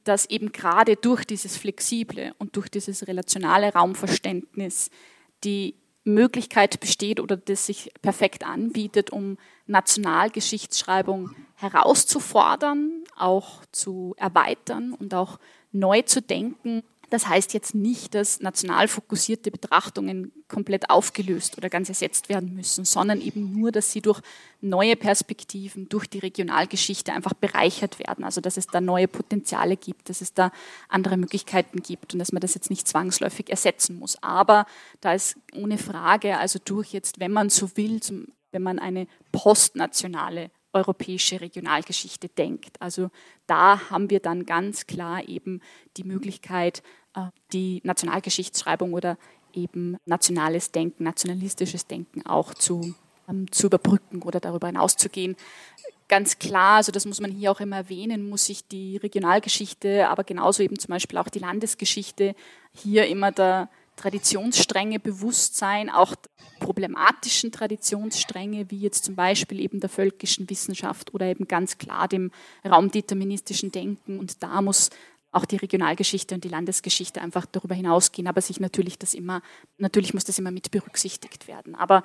[0.04, 4.92] dass eben gerade durch dieses flexible und durch dieses relationale Raumverständnis
[5.44, 5.74] die
[6.04, 9.38] Möglichkeit besteht oder das sich perfekt anbietet, um
[9.68, 15.40] Nationalgeschichtsschreibung herauszufordern, auch zu erweitern und auch
[15.72, 21.88] neu zu denken das heißt jetzt nicht, dass national fokussierte Betrachtungen komplett aufgelöst oder ganz
[21.88, 24.20] ersetzt werden müssen, sondern eben nur, dass sie durch
[24.62, 28.26] neue Perspektiven, durch die Regionalgeschichte einfach bereichert werden.
[28.26, 30.52] Also dass es da neue Potenziale gibt, dass es da
[30.90, 34.18] andere Möglichkeiten gibt und dass man das jetzt nicht zwangsläufig ersetzen muss.
[34.24, 34.66] Aber
[35.00, 39.06] da ist ohne Frage, also durch jetzt, wenn man so will, zum, wenn man eine
[39.32, 42.82] postnationale europäische Regionalgeschichte denkt.
[42.82, 43.12] Also
[43.46, 45.62] da haben wir dann ganz klar eben
[45.98, 46.82] die Möglichkeit,
[47.52, 49.18] die Nationalgeschichtsschreibung oder
[49.54, 52.96] eben nationales Denken, nationalistisches Denken auch zu,
[53.30, 55.36] ähm, zu überbrücken oder darüber hinauszugehen.
[56.08, 60.24] Ganz klar, also das muss man hier auch immer erwähnen, muss sich die Regionalgeschichte, aber
[60.24, 62.36] genauso eben zum Beispiel auch die Landesgeschichte
[62.74, 66.16] hier immer der Traditionsstränge bewusst sein, auch
[66.60, 72.32] problematischen Traditionsstränge, wie jetzt zum Beispiel eben der völkischen Wissenschaft oder eben ganz klar dem
[72.66, 74.18] raumdeterministischen Denken.
[74.18, 74.90] Und da muss
[75.34, 79.42] auch die Regionalgeschichte und die Landesgeschichte einfach darüber hinausgehen, aber sich natürlich das immer,
[79.78, 81.76] natürlich muss das immer mit berücksichtigt werden.
[81.76, 82.04] Aber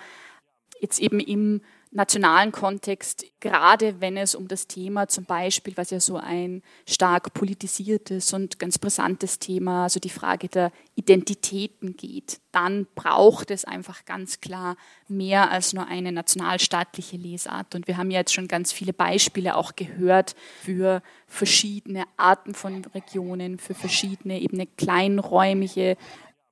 [0.80, 6.00] jetzt eben im nationalen Kontext, gerade wenn es um das Thema zum Beispiel, was ja
[6.00, 12.86] so ein stark politisiertes und ganz brisantes Thema, also die Frage der Identitäten geht, dann
[12.94, 17.74] braucht es einfach ganz klar mehr als nur eine nationalstaatliche Lesart.
[17.74, 22.84] Und wir haben ja jetzt schon ganz viele Beispiele auch gehört für verschiedene Arten von
[22.94, 25.96] Regionen, für verschiedene eben kleinräumige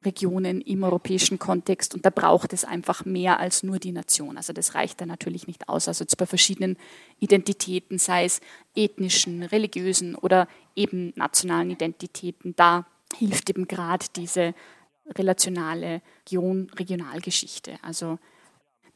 [0.07, 4.39] Regionen im europäischen Kontext und da braucht es einfach mehr als nur die Nation.
[4.39, 5.89] Also das reicht da natürlich nicht aus.
[5.89, 6.79] Also bei verschiedenen
[7.19, 8.41] Identitäten, sei es
[8.75, 14.55] ethnischen, religiösen oder eben nationalen Identitäten, da hilft eben gerade diese
[15.15, 17.79] relationale Region, Regionalgeschichte.
[17.83, 18.19] Also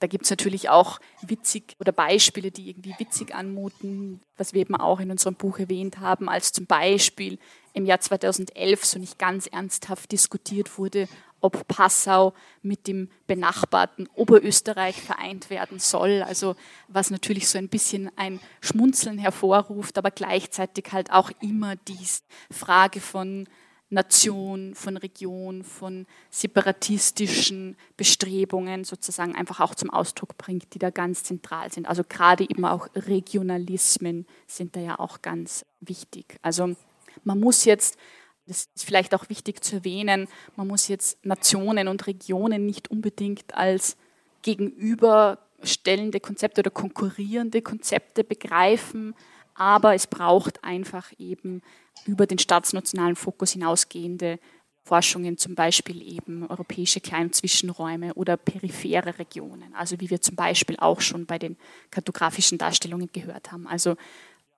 [0.01, 4.75] da gibt es natürlich auch witzig oder Beispiele, die irgendwie witzig anmuten, was wir eben
[4.75, 7.39] auch in unserem Buch erwähnt haben, als zum Beispiel
[7.75, 11.07] im Jahr 2011 so nicht ganz ernsthaft diskutiert wurde,
[11.41, 16.23] ob Passau mit dem benachbarten Oberösterreich vereint werden soll.
[16.23, 16.57] Also
[16.89, 22.07] was natürlich so ein bisschen ein Schmunzeln hervorruft, aber gleichzeitig halt auch immer die
[22.51, 23.47] Frage von
[23.91, 31.25] Nation, von Region, von separatistischen Bestrebungen sozusagen einfach auch zum Ausdruck bringt, die da ganz
[31.25, 31.89] zentral sind.
[31.89, 36.39] Also gerade eben auch Regionalismen sind da ja auch ganz wichtig.
[36.41, 36.77] Also
[37.25, 37.99] man muss jetzt,
[38.47, 43.55] das ist vielleicht auch wichtig zu erwähnen, man muss jetzt Nationen und Regionen nicht unbedingt
[43.55, 43.97] als
[44.43, 49.15] gegenüberstellende Konzepte oder konkurrierende Konzepte begreifen,
[49.55, 51.63] aber es braucht einfach eben
[52.07, 54.39] über den staatsnationalen Fokus hinausgehende
[54.83, 60.37] Forschungen, zum Beispiel eben europäische Klein- und Zwischenräume oder periphere Regionen, also wie wir zum
[60.37, 61.57] Beispiel auch schon bei den
[61.91, 63.67] kartografischen Darstellungen gehört haben.
[63.67, 63.97] Also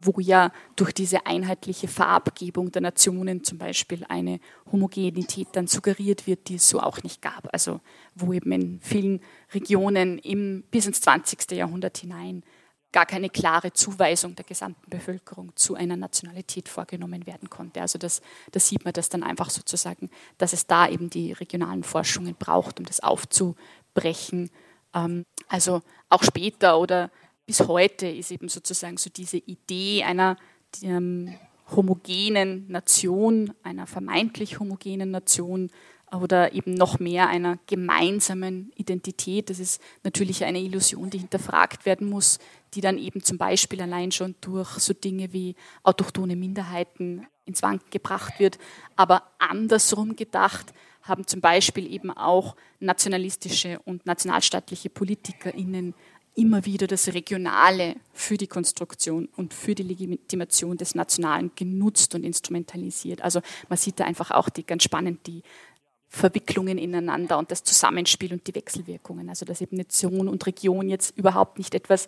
[0.04, 6.48] wo ja durch diese einheitliche Farbgebung der Nationen zum Beispiel eine Homogenität dann suggeriert wird,
[6.48, 7.48] die es so auch nicht gab.
[7.52, 7.80] Also
[8.14, 9.20] wo eben in vielen
[9.54, 11.52] Regionen im, bis ins 20.
[11.52, 12.42] Jahrhundert hinein
[12.92, 17.80] gar keine klare Zuweisung der gesamten Bevölkerung zu einer Nationalität vorgenommen werden konnte.
[17.80, 21.82] Also das, das sieht man das dann einfach sozusagen, dass es da eben die regionalen
[21.82, 24.50] Forschungen braucht, um das aufzubrechen.
[24.94, 27.10] Ähm, also auch später oder
[27.46, 30.36] bis heute ist eben sozusagen so diese Idee einer
[30.82, 31.34] ähm,
[31.74, 35.70] homogenen Nation, einer vermeintlich homogenen Nation
[36.20, 39.48] oder eben noch mehr einer gemeinsamen Identität.
[39.50, 42.38] Das ist natürlich eine Illusion, die hinterfragt werden muss,
[42.74, 47.90] die dann eben zum Beispiel allein schon durch so Dinge wie autochtone Minderheiten ins Wanken
[47.90, 48.58] gebracht wird.
[48.96, 50.72] Aber andersrum gedacht
[51.02, 55.94] haben zum Beispiel eben auch nationalistische und nationalstaatliche PolitikerInnen
[56.34, 62.24] immer wieder das Regionale für die Konstruktion und für die Legitimation des Nationalen genutzt und
[62.24, 63.22] instrumentalisiert.
[63.22, 65.42] Also man sieht da einfach auch die ganz spannend die
[66.14, 69.30] Verwicklungen ineinander und das Zusammenspiel und die Wechselwirkungen.
[69.30, 72.06] Also dass eben Nation und Region jetzt überhaupt nicht etwas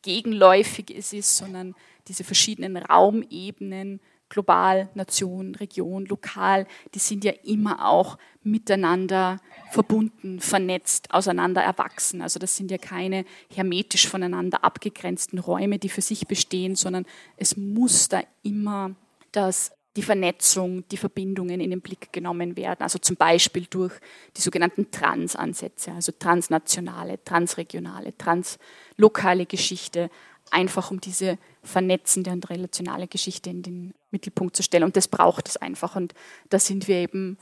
[0.00, 1.74] Gegenläufiges ist, sondern
[2.08, 9.38] diese verschiedenen Raumebenen global, Nation, Region, lokal, die sind ja immer auch miteinander
[9.70, 12.22] verbunden, vernetzt, auseinander erwachsen.
[12.22, 17.04] Also das sind ja keine hermetisch voneinander abgegrenzten Räume, die für sich bestehen, sondern
[17.36, 18.94] es muss da immer
[19.30, 22.82] das die Vernetzung, die Verbindungen in den Blick genommen werden.
[22.82, 23.92] Also zum Beispiel durch
[24.36, 30.10] die sogenannten Transansätze, also transnationale, transregionale, translokale Geschichte,
[30.50, 34.84] einfach um diese vernetzende und relationale Geschichte in den Mittelpunkt zu stellen.
[34.84, 35.96] Und das braucht es einfach.
[35.96, 36.14] Und
[36.50, 37.38] da sind wir eben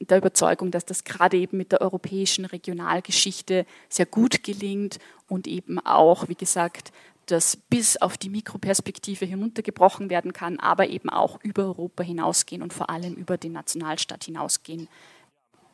[0.00, 5.78] der Überzeugung, dass das gerade eben mit der europäischen Regionalgeschichte sehr gut gelingt und eben
[5.78, 6.92] auch, wie gesagt,
[7.26, 12.72] das bis auf die Mikroperspektive hinuntergebrochen werden kann, aber eben auch über Europa hinausgehen und
[12.72, 14.88] vor allem über den Nationalstaat hinausgehen,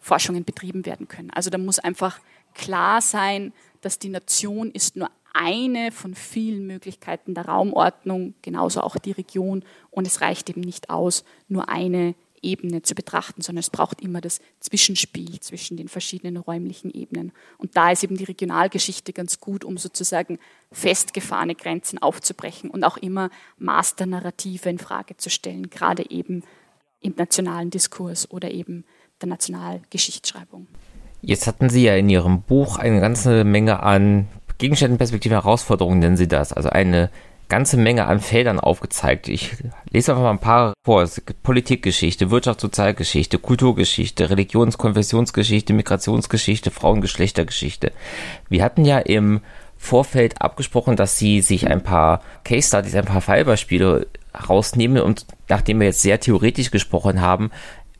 [0.00, 1.30] Forschungen betrieben werden können.
[1.30, 2.20] Also da muss einfach
[2.54, 8.96] klar sein, dass die Nation ist nur eine von vielen Möglichkeiten der Raumordnung, genauso auch
[8.96, 9.64] die Region.
[9.90, 14.20] Und es reicht eben nicht aus, nur eine Ebene zu betrachten, sondern es braucht immer
[14.20, 17.32] das Zwischenspiel zwischen den verschiedenen räumlichen Ebenen.
[17.58, 20.38] Und da ist eben die Regionalgeschichte ganz gut, um sozusagen
[20.72, 26.42] festgefahrene Grenzen aufzubrechen und auch immer Masternarrative in Frage zu stellen, gerade eben
[27.00, 28.84] im nationalen Diskurs oder eben
[29.20, 30.66] der Nationalgeschichtsschreibung.
[31.22, 36.16] Jetzt hatten Sie ja in Ihrem Buch eine ganze Menge an Gegenständen, Perspektiven, Herausforderungen, nennen
[36.16, 36.52] Sie das.
[36.52, 37.10] Also eine
[37.50, 39.28] ganze Menge an Feldern aufgezeigt.
[39.28, 39.50] Ich
[39.90, 41.06] lese einfach mal ein paar vor.
[41.42, 47.92] Politikgeschichte, Wirtschafts- Sozialgeschichte, Kulturgeschichte, Religions-, Konfessionsgeschichte, Migrationsgeschichte, Frauengeschlechtergeschichte.
[48.48, 49.40] Wir hatten ja im
[49.76, 54.06] Vorfeld abgesprochen, dass Sie sich ein paar Case Studies, ein paar Fallbeispiele
[54.48, 57.50] rausnehmen und nachdem wir jetzt sehr theoretisch gesprochen haben,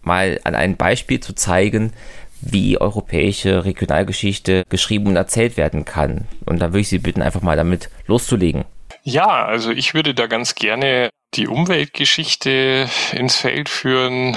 [0.03, 1.93] mal an einem Beispiel zu zeigen,
[2.41, 6.27] wie europäische Regionalgeschichte geschrieben und erzählt werden kann.
[6.47, 8.65] Und da würde ich Sie bitten, einfach mal damit loszulegen.
[9.03, 14.37] Ja, also ich würde da ganz gerne die Umweltgeschichte ins Feld führen.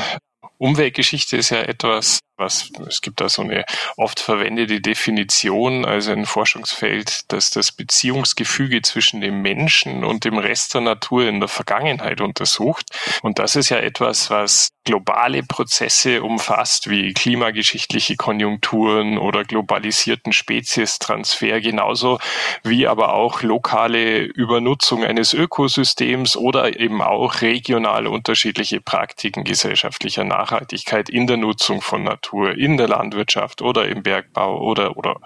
[0.58, 3.66] Umweltgeschichte ist ja etwas, was, es gibt da so eine
[3.98, 10.74] oft verwendete Definition, also ein Forschungsfeld, dass das Beziehungsgefüge zwischen dem Menschen und dem Rest
[10.74, 12.88] der Natur in der Vergangenheit untersucht.
[13.22, 21.62] Und das ist ja etwas, was globale Prozesse umfasst, wie klimageschichtliche Konjunkturen oder globalisierten Speziestransfer,
[21.62, 22.20] genauso
[22.64, 31.10] wie aber auch lokale Übernutzung eines Ökosystems oder eben auch regional unterschiedliche Praktiken gesellschaftlicher Nachhaltigkeit
[31.10, 35.20] in der Nutzung von Natur, in der Landwirtschaft oder im Bergbau oder, oder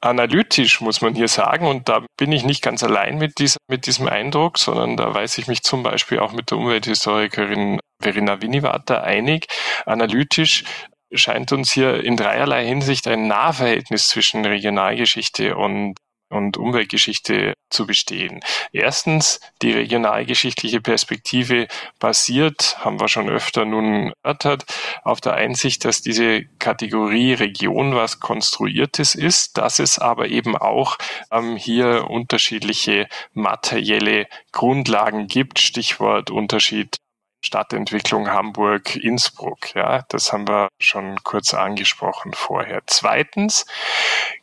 [0.00, 1.66] analytisch, muss man hier sagen.
[1.66, 5.38] Und da bin ich nicht ganz allein mit, dieser, mit diesem Eindruck, sondern da weiß
[5.38, 9.46] ich mich zum Beispiel auch mit der Umwelthistorikerin Verena Winnivater einig.
[9.86, 10.64] Analytisch
[11.12, 15.96] scheint uns hier in dreierlei Hinsicht ein Nahverhältnis zwischen Regionalgeschichte und
[16.32, 18.40] und Umweltgeschichte zu bestehen.
[18.72, 21.68] Erstens, die regionalgeschichtliche Perspektive
[21.98, 24.64] basiert, haben wir schon öfter nun erörtert,
[25.02, 30.96] auf der Einsicht, dass diese Kategorie Region was Konstruiertes ist, dass es aber eben auch
[31.30, 35.58] ähm, hier unterschiedliche materielle Grundlagen gibt.
[35.58, 36.96] Stichwort Unterschied
[37.44, 39.74] Stadtentwicklung Hamburg, Innsbruck.
[39.74, 42.82] Ja, das haben wir schon kurz angesprochen vorher.
[42.86, 43.66] Zweitens,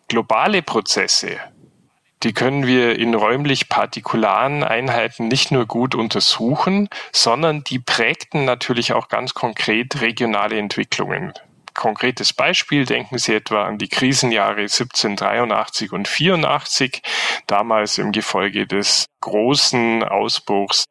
[0.09, 1.39] globale Prozesse
[2.23, 8.93] die können wir in räumlich partikularen Einheiten nicht nur gut untersuchen, sondern die prägten natürlich
[8.93, 11.33] auch ganz konkret regionale Entwicklungen.
[11.73, 17.01] Konkretes Beispiel, denken Sie etwa an die Krisenjahre 1783 und 84,
[17.47, 20.85] damals im Gefolge des großen Ausbruchs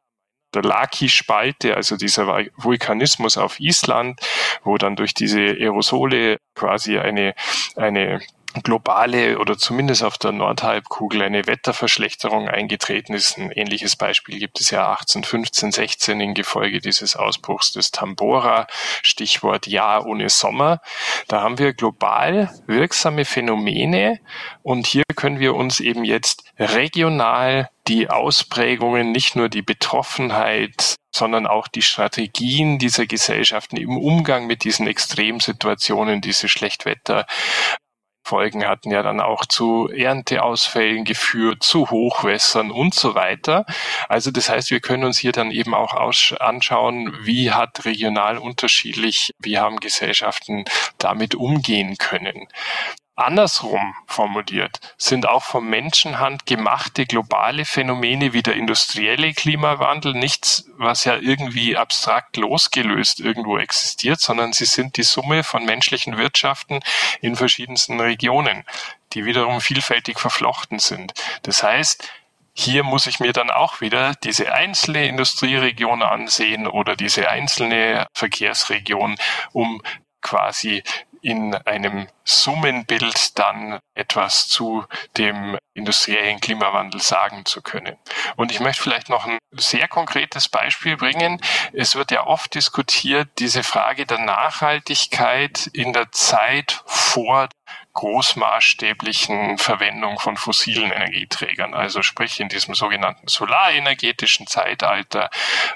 [0.55, 4.21] der Laki-Spalte, also dieser Vulkanismus auf Island,
[4.63, 7.35] wo dann durch diese Aerosole quasi eine,
[7.77, 8.21] eine
[8.63, 13.37] globale oder zumindest auf der Nordhalbkugel eine Wetterverschlechterung eingetreten ist.
[13.37, 18.67] Ein ähnliches Beispiel gibt es ja 1815, 16 in Gefolge dieses Ausbruchs des Tambora,
[19.03, 20.81] Stichwort Jahr ohne Sommer.
[21.29, 24.19] Da haben wir global wirksame Phänomene
[24.63, 31.47] und hier können wir uns eben jetzt regional die Ausprägungen, nicht nur die Betroffenheit, sondern
[31.47, 37.27] auch die Strategien dieser Gesellschaften im Umgang mit diesen Extremsituationen, diese Schlechtwetter
[38.29, 43.65] Folgen hatten ja dann auch zu Ernteausfällen geführt, zu Hochwässern und so weiter.
[44.07, 49.35] Also das heißt, wir können uns hier dann eben auch anschauen, wie hat regional unterschiedlich,
[49.39, 50.67] wie haben Gesellschaften
[50.99, 52.49] damit umgehen können.
[53.19, 61.05] Andersrum formuliert sind auch vom Menschenhand gemachte globale Phänomene wie der industrielle Klimawandel nichts, was
[61.05, 66.79] ja irgendwie abstrakt losgelöst irgendwo existiert, sondern sie sind die Summe von menschlichen Wirtschaften
[67.21, 68.65] in verschiedensten Regionen,
[69.15, 71.13] die wiederum vielfältig verflochten sind.
[71.43, 72.09] Das heißt,
[72.53, 79.17] hier muss ich mir dann auch wieder diese einzelne Industrieregion ansehen oder diese einzelne Verkehrsregion,
[79.53, 79.83] um
[80.21, 80.83] quasi
[81.23, 84.85] in einem Summenbild dann etwas zu
[85.17, 87.97] dem industriellen Klimawandel sagen zu können.
[88.37, 91.41] Und ich möchte vielleicht noch ein sehr konkretes Beispiel bringen.
[91.73, 97.49] Es wird ja oft diskutiert, diese Frage der Nachhaltigkeit in der Zeit vor
[97.95, 105.31] großmaßstäblichen Verwendung von fossilen Energieträgern, also sprich in diesem sogenannten solarenergetischen Zeitalter,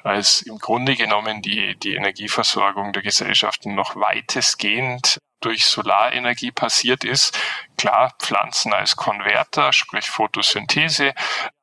[0.05, 7.39] als im Grunde genommen die, die Energieversorgung der Gesellschaften noch weitestgehend durch Solarenergie passiert ist.
[7.77, 11.15] Klar, Pflanzen als Konverter, sprich Photosynthese,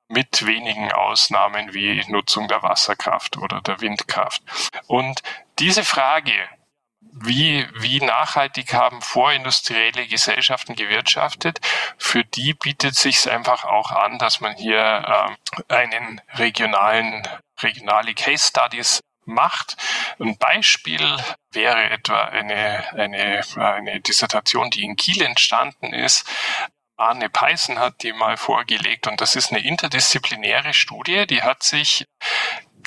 [0.10, 4.42] mit wenigen Ausnahmen wie Nutzung der Wasserkraft oder der Windkraft.
[4.88, 5.22] Und
[5.60, 6.34] diese Frage,
[7.12, 11.60] wie, wie nachhaltig haben vorindustrielle Gesellschaften gewirtschaftet,
[11.98, 17.28] für die bietet sich einfach auch an, dass man hier äh, einen regionalen,
[17.62, 19.00] regionale Case Studies
[19.30, 19.78] macht.
[20.20, 21.18] Ein Beispiel
[21.52, 26.28] wäre etwa eine, eine, eine Dissertation, die in Kiel entstanden ist.
[26.98, 32.06] Arne Peissen hat die mal vorgelegt und das ist eine interdisziplinäre Studie, die hat sich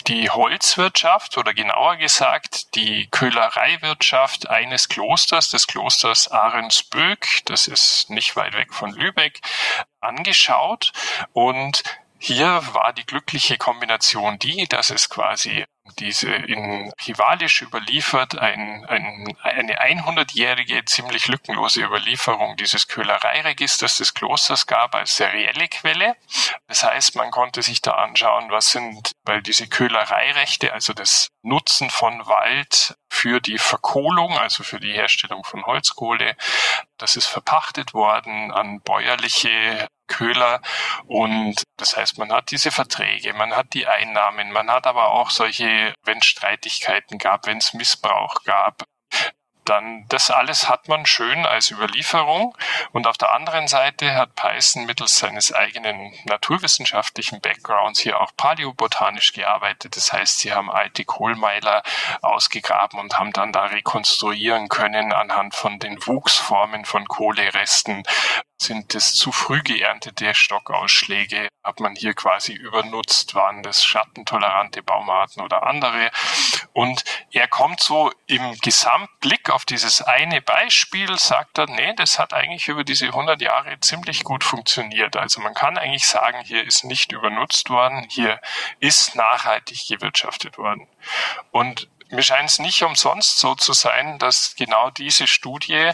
[0.06, 8.36] die Holzwirtschaft oder genauer gesagt die Köhlereiwirtschaft eines Klosters, des Klosters Ahrensböck, das ist nicht
[8.36, 9.40] weit weg von Lübeck,
[10.00, 10.92] angeschaut
[11.32, 11.82] und
[12.18, 15.64] hier war die glückliche Kombination die, dass es quasi
[15.98, 24.66] diese in rivalisch überliefert ein, ein, eine 100-jährige, ziemlich lückenlose Überlieferung dieses Köhlereiregisters des Klosters
[24.66, 26.16] gab als serielle Quelle.
[26.68, 31.90] Das heißt, man konnte sich da anschauen, was sind, weil diese Köhlereirechte, also das Nutzen
[31.90, 36.36] von Wald für die Verkohlung, also für die Herstellung von Holzkohle,
[36.96, 40.60] das ist verpachtet worden an bäuerliche Köhler.
[41.06, 45.30] Und das heißt, man hat diese Verträge, man hat die Einnahmen, man hat aber auch
[45.30, 48.84] solche, wenn es Streitigkeiten gab, wenn es Missbrauch gab,
[49.64, 52.56] dann das alles hat man schön als Überlieferung.
[52.92, 59.32] Und auf der anderen Seite hat Peissen mittels seines eigenen naturwissenschaftlichen Backgrounds hier auch paläobotanisch
[59.32, 59.96] gearbeitet.
[59.96, 61.82] Das heißt, sie haben alte Kohlmeiler
[62.22, 68.02] ausgegraben und haben dann da rekonstruieren können anhand von den Wuchsformen von Kohleresten,
[68.62, 71.48] sind es zu früh geerntete Stockausschläge?
[71.64, 73.34] Hat man hier quasi übernutzt?
[73.34, 76.10] Waren das schattentolerante Baumarten oder andere?
[76.72, 82.32] Und er kommt so im Gesamtblick auf dieses eine Beispiel, sagt er, nee, das hat
[82.32, 85.16] eigentlich über diese 100 Jahre ziemlich gut funktioniert.
[85.16, 88.40] Also man kann eigentlich sagen, hier ist nicht übernutzt worden, hier
[88.80, 90.88] ist nachhaltig gewirtschaftet worden.
[91.50, 95.92] Und mir scheint es nicht umsonst so zu sein, dass genau diese Studie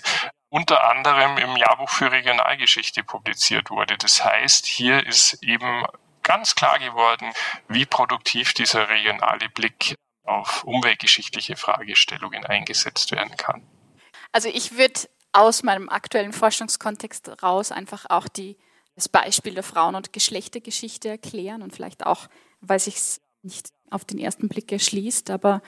[0.50, 3.96] unter anderem im Jahrbuch für Regionalgeschichte publiziert wurde.
[3.98, 5.84] Das heißt, hier ist eben
[6.22, 7.32] ganz klar geworden,
[7.68, 9.94] wie produktiv dieser regionale Blick
[10.24, 13.66] auf umweltgeschichtliche Fragestellungen eingesetzt werden kann.
[14.32, 18.58] Also ich würde aus meinem aktuellen Forschungskontext raus einfach auch die,
[18.94, 22.28] das Beispiel der Frauen- und Geschlechtergeschichte erklären und vielleicht auch,
[22.60, 25.62] weil sich es nicht auf den ersten Blick erschließt, aber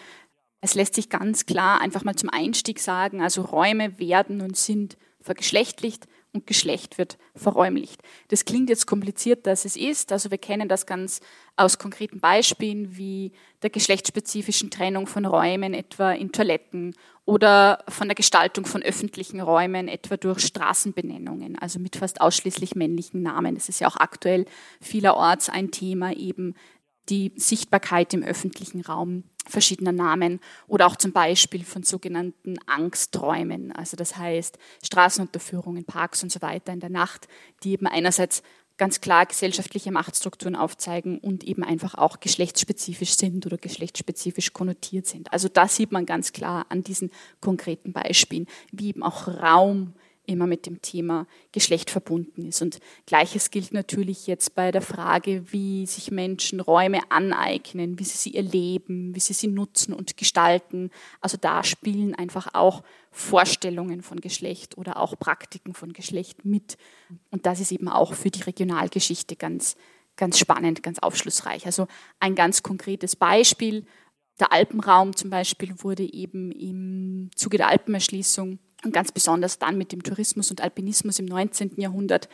[0.61, 4.97] es lässt sich ganz klar einfach mal zum Einstieg sagen, also Räume werden und sind
[5.21, 8.03] vergeschlechtlicht und Geschlecht wird verräumlicht.
[8.29, 10.13] Das klingt jetzt kompliziert, dass es ist.
[10.13, 11.21] Also wir kennen das ganz
[11.57, 13.33] aus konkreten Beispielen wie
[13.63, 16.95] der geschlechtsspezifischen Trennung von Räumen, etwa in Toiletten
[17.25, 23.23] oder von der Gestaltung von öffentlichen Räumen, etwa durch Straßenbenennungen, also mit fast ausschließlich männlichen
[23.23, 23.57] Namen.
[23.57, 24.47] Das ist ja auch aktuell
[24.81, 26.55] vielerorts ein Thema, eben
[27.11, 33.97] die Sichtbarkeit im öffentlichen Raum verschiedener Namen oder auch zum Beispiel von sogenannten Angsträumen, also
[33.97, 37.27] das heißt Straßenunterführungen, Parks und so weiter in der Nacht,
[37.63, 38.43] die eben einerseits
[38.77, 45.31] ganz klar gesellschaftliche Machtstrukturen aufzeigen und eben einfach auch geschlechtsspezifisch sind oder geschlechtsspezifisch konnotiert sind.
[45.35, 47.11] Also das sieht man ganz klar an diesen
[47.43, 49.93] konkreten Beispielen, wie eben auch Raum
[50.31, 52.63] immer mit dem Thema Geschlecht verbunden ist.
[52.63, 58.17] Und gleiches gilt natürlich jetzt bei der Frage, wie sich Menschen Räume aneignen, wie sie
[58.17, 60.91] sie erleben, wie sie sie nutzen und gestalten.
[61.21, 66.77] Also da spielen einfach auch Vorstellungen von Geschlecht oder auch Praktiken von Geschlecht mit.
[67.31, 69.77] Und das ist eben auch für die Regionalgeschichte ganz,
[70.17, 71.67] ganz spannend, ganz aufschlussreich.
[71.67, 71.89] Also
[72.21, 73.85] ein ganz konkretes Beispiel.
[74.39, 79.93] Der Alpenraum zum Beispiel wurde eben im Zuge der Alpenerschließung und ganz besonders dann mit
[79.93, 81.75] dem Tourismus und Alpinismus im 19.
[81.77, 82.29] Jahrhundert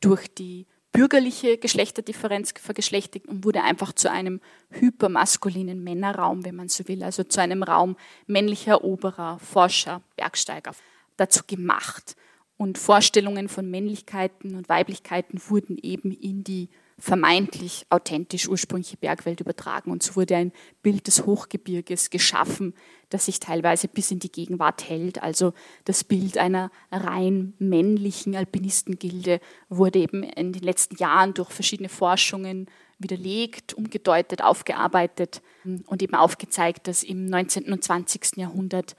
[0.00, 4.40] durch die bürgerliche Geschlechterdifferenz vergeschlechtigt und wurde einfach zu einem
[4.70, 7.96] hypermaskulinen Männerraum, wenn man so will, also zu einem Raum
[8.26, 10.72] männlicher Eroberer, Forscher, Bergsteiger
[11.16, 12.16] dazu gemacht.
[12.56, 16.68] Und Vorstellungen von Männlichkeiten und Weiblichkeiten wurden eben in die
[17.00, 19.90] vermeintlich authentisch ursprüngliche Bergwelt übertragen.
[19.90, 22.74] Und so wurde ein Bild des Hochgebirges geschaffen,
[23.08, 25.22] das sich teilweise bis in die Gegenwart hält.
[25.22, 25.52] Also
[25.84, 32.66] das Bild einer rein männlichen Alpinistengilde wurde eben in den letzten Jahren durch verschiedene Forschungen
[32.98, 35.40] widerlegt, umgedeutet, aufgearbeitet
[35.86, 37.72] und eben aufgezeigt, dass im 19.
[37.72, 38.36] und 20.
[38.36, 38.94] Jahrhundert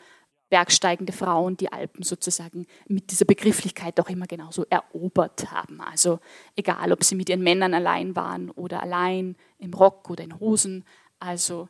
[0.52, 5.80] bergsteigende Frauen die Alpen sozusagen mit dieser Begrifflichkeit auch immer genauso erobert haben.
[5.80, 6.20] Also
[6.58, 10.84] egal, ob sie mit ihren Männern allein waren oder allein im Rock oder in Hosen,
[11.20, 11.70] also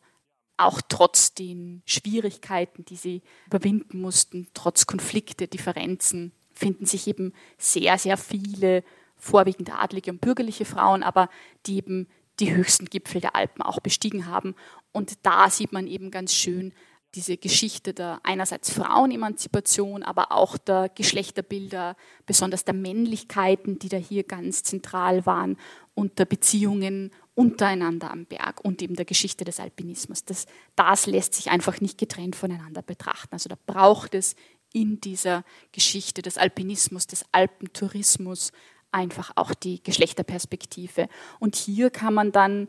[0.57, 7.99] auch trotz den Schwierigkeiten, die sie überwinden mussten, trotz Konflikte, Differenzen, finden sich eben sehr,
[7.99, 8.83] sehr viele
[9.15, 11.29] vorwiegend adlige und bürgerliche Frauen, aber
[11.67, 12.07] die eben
[12.39, 14.55] die höchsten Gipfel der Alpen auch bestiegen haben.
[14.91, 16.73] Und da sieht man eben ganz schön,
[17.15, 21.95] diese Geschichte der einerseits Frauenemanzipation, aber auch der Geschlechterbilder,
[22.25, 25.57] besonders der Männlichkeiten, die da hier ganz zentral waren
[25.93, 30.25] und der Beziehungen untereinander am Berg und eben der Geschichte des Alpinismus.
[30.25, 30.45] Das,
[30.75, 33.33] das lässt sich einfach nicht getrennt voneinander betrachten.
[33.33, 34.35] Also da braucht es
[34.73, 38.51] in dieser Geschichte des Alpinismus, des Alpentourismus
[38.91, 41.07] einfach auch die Geschlechterperspektive.
[41.39, 42.67] Und hier kann man dann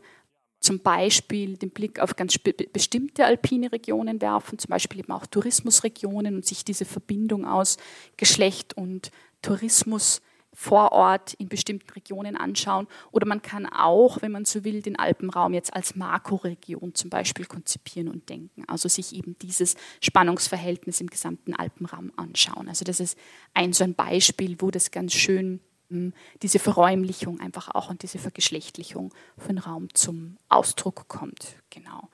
[0.63, 6.35] zum Beispiel den Blick auf ganz bestimmte alpine Regionen werfen, zum Beispiel eben auch Tourismusregionen
[6.35, 7.77] und sich diese Verbindung aus
[8.15, 9.11] Geschlecht und
[9.41, 10.21] Tourismus
[10.53, 12.87] vor Ort in bestimmten Regionen anschauen.
[13.11, 17.45] Oder man kann auch, wenn man so will, den Alpenraum jetzt als Makroregion zum Beispiel
[17.45, 18.63] konzipieren und denken.
[18.67, 22.69] Also sich eben dieses Spannungsverhältnis im gesamten Alpenraum anschauen.
[22.69, 23.17] Also das ist
[23.53, 25.59] ein so ein Beispiel, wo das ganz schön
[25.89, 31.55] diese Verräumlichung einfach auch und diese Vergeschlechtlichung von Raum zum Ausdruck kommt.
[31.69, 32.09] Genau.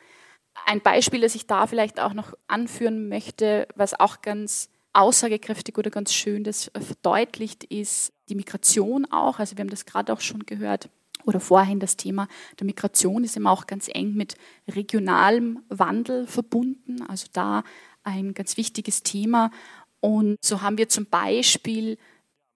[0.66, 5.92] Ein Beispiel, das ich da vielleicht auch noch anführen möchte, was auch ganz aussagekräftig oder
[5.92, 9.40] ganz schön das verdeutlicht, ist die Migration auch.
[9.40, 10.90] Also wir haben das gerade auch schon gehört
[11.26, 12.28] oder vorhin das Thema
[12.60, 14.36] der Migration ist immer auch ganz eng mit
[14.68, 17.02] regionalem Wandel verbunden.
[17.08, 17.64] Also da
[18.04, 19.52] ein ganz wichtiges Thema.
[20.00, 21.98] Und so haben wir zum Beispiel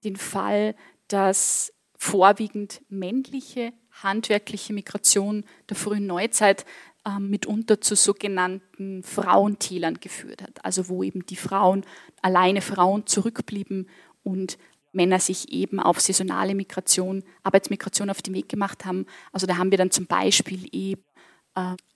[0.04, 0.76] den Fall
[1.14, 6.66] dass vorwiegend männliche handwerkliche Migration der frühen Neuzeit
[7.06, 10.66] äh, mitunter zu sogenannten Frauentälern geführt hat.
[10.66, 11.86] Also wo eben die Frauen,
[12.24, 13.88] alleine Frauen zurückblieben
[14.24, 14.58] und
[14.92, 19.06] Männer sich eben auf saisonale Migration, Arbeitsmigration auf den Weg gemacht haben.
[19.32, 21.04] Also da haben wir dann zum Beispiel eben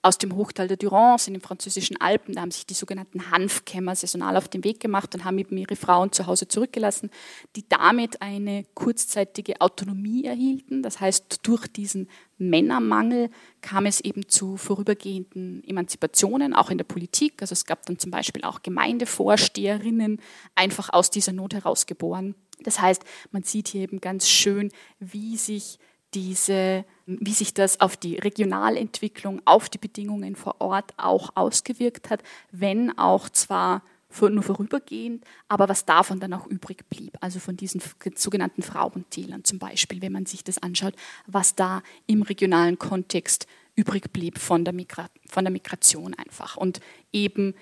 [0.02, 2.34] aus dem Hochtal der Durance in den französischen Alpen.
[2.34, 5.74] Da haben sich die sogenannten Hanfkämmer saisonal auf den Weg gemacht und haben eben ihre
[5.74, 7.10] Frauen zu Hause zurückgelassen,
[7.56, 10.82] die damit eine kurzzeitige Autonomie erhielten.
[10.82, 13.30] Das heißt, durch diesen Männermangel
[13.60, 17.42] kam es eben zu vorübergehenden Emanzipationen, auch in der Politik.
[17.42, 20.20] Also es gab dann zum Beispiel auch Gemeindevorsteherinnen,
[20.54, 22.36] einfach aus dieser Not heraus geboren.
[22.62, 23.02] Das heißt,
[23.32, 25.78] man sieht hier eben ganz schön, wie sich
[26.14, 32.22] diese, wie sich das auf die Regionalentwicklung, auf die Bedingungen vor Ort auch ausgewirkt hat,
[32.50, 33.82] wenn auch zwar
[34.20, 37.82] nur vorübergehend, aber was davon dann auch übrig blieb, also von diesen
[38.14, 40.94] sogenannten Frauentälern zum Beispiel, wenn man sich das anschaut,
[41.26, 43.46] was da im regionalen Kontext
[43.76, 46.80] übrig blieb von der, Migra von der Migration einfach und
[47.12, 47.54] eben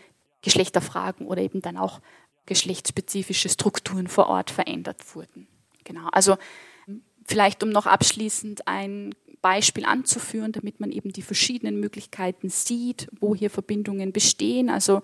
[0.42, 2.00] Geschlechterfragen oder eben dann auch
[2.46, 5.48] geschlechtsspezifische Strukturen vor Ort verändert wurden.
[5.82, 6.36] Genau, also
[7.26, 13.34] Vielleicht um noch abschließend ein Beispiel anzuführen, damit man eben die verschiedenen Möglichkeiten sieht, wo
[13.34, 14.70] hier Verbindungen bestehen.
[14.70, 15.02] Also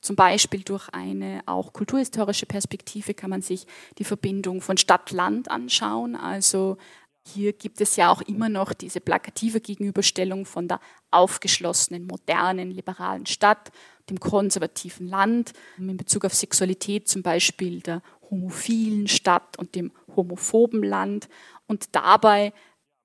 [0.00, 3.66] zum Beispiel durch eine auch kulturhistorische Perspektive kann man sich
[3.98, 6.14] die Verbindung von Stadt-Land anschauen.
[6.14, 6.76] Also
[7.26, 10.80] hier gibt es ja auch immer noch diese plakative Gegenüberstellung von der
[11.10, 13.70] aufgeschlossenen, modernen, liberalen Stadt,
[14.08, 20.82] dem konservativen Land, in Bezug auf Sexualität zum Beispiel der homophilen Stadt und dem homophoben
[20.82, 21.28] Land.
[21.66, 22.52] Und dabei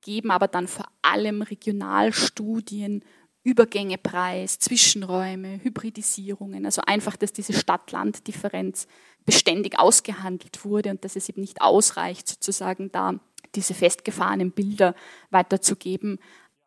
[0.01, 3.03] geben aber dann vor allem Regionalstudien
[3.43, 8.87] Übergängepreis, Zwischenräume, Hybridisierungen, also einfach, dass diese Stadt-Land-Differenz
[9.25, 13.19] beständig ausgehandelt wurde und dass es eben nicht ausreicht, sozusagen da
[13.55, 14.95] diese festgefahrenen Bilder
[15.29, 16.19] weiterzugeben,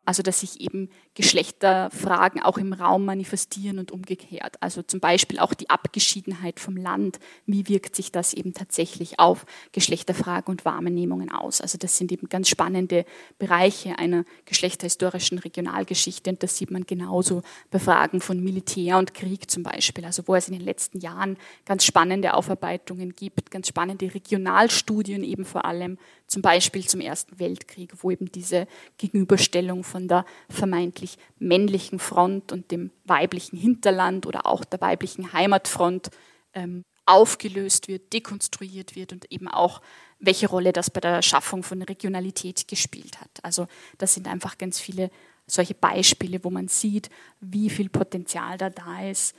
[0.07, 4.57] also dass sich eben Geschlechterfragen auch im Raum manifestieren und umgekehrt.
[4.61, 7.18] Also zum Beispiel auch die Abgeschiedenheit vom Land.
[7.44, 11.61] Wie wirkt sich das eben tatsächlich auf Geschlechterfragen und Wahrnehmungen aus?
[11.61, 13.04] Also das sind eben ganz spannende
[13.38, 16.30] Bereiche einer geschlechterhistorischen Regionalgeschichte.
[16.30, 20.04] Und das sieht man genauso bei Fragen von Militär und Krieg zum Beispiel.
[20.04, 25.44] Also wo es in den letzten Jahren ganz spannende Aufarbeitungen gibt, ganz spannende Regionalstudien eben
[25.44, 28.66] vor allem zum Beispiel zum Ersten Weltkrieg, wo eben diese
[28.99, 36.11] Gegenüberstellung von der vermeintlich männlichen Front und dem weiblichen Hinterland oder auch der weiblichen Heimatfront
[36.55, 39.81] ähm, aufgelöst wird, dekonstruiert wird und eben auch,
[40.18, 43.31] welche Rolle das bei der Schaffung von Regionalität gespielt hat.
[43.43, 43.68] Also
[43.99, 45.11] das sind einfach ganz viele
[45.47, 47.09] solche Beispiele, wo man sieht,
[47.41, 49.37] wie viel Potenzial da da ist,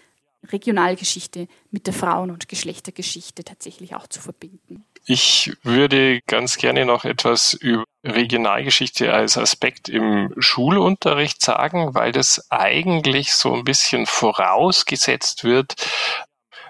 [0.51, 4.85] Regionalgeschichte mit der Frauen- und Geschlechtergeschichte tatsächlich auch zu verbinden.
[5.09, 12.51] Ich würde ganz gerne noch etwas über Regionalgeschichte als Aspekt im Schulunterricht sagen, weil das
[12.51, 15.75] eigentlich so ein bisschen vorausgesetzt wird.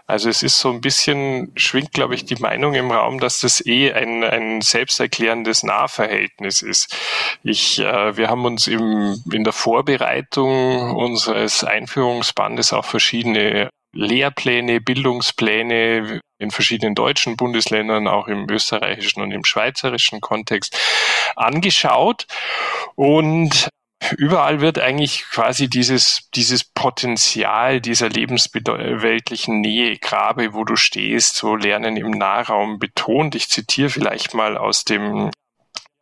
[0.06, 3.66] Also es ist so ein bisschen, schwingt, glaube ich, die Meinung im Raum, dass das
[3.66, 6.96] eh ein, ein selbsterklärendes Nahverhältnis ist.
[7.44, 16.22] Ich, äh, wir haben uns im, in der Vorbereitung unseres Einführungsbandes auch verschiedene Lehrpläne, Bildungspläne
[16.40, 20.78] in verschiedenen deutschen Bundesländern, auch im österreichischen und im schweizerischen Kontext
[21.36, 22.28] angeschaut.
[22.96, 23.70] Und
[24.18, 31.56] überall wird eigentlich quasi dieses, dieses Potenzial dieser lebensweltlichen Nähe, Grabe, wo du stehst, so
[31.56, 33.34] Lernen im Nahraum betont.
[33.36, 35.32] Ich zitiere vielleicht mal aus dem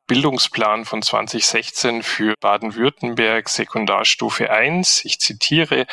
[0.08, 5.04] Bildungsplan von 2016 für Baden-Württemberg Sekundarstufe 1.
[5.04, 5.88] Ich zitiere,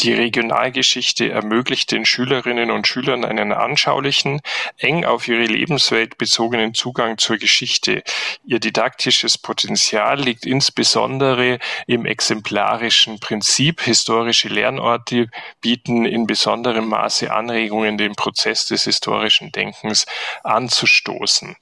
[0.00, 4.40] die Regionalgeschichte ermöglicht den Schülerinnen und Schülern einen anschaulichen,
[4.78, 8.02] eng auf ihre Lebenswelt bezogenen Zugang zur Geschichte.
[8.46, 13.82] Ihr didaktisches Potenzial liegt insbesondere im exemplarischen Prinzip.
[13.82, 15.28] Historische Lernorte
[15.60, 20.06] bieten in besonderem Maße Anregungen, den Prozess des historischen Denkens
[20.44, 21.56] anzustoßen.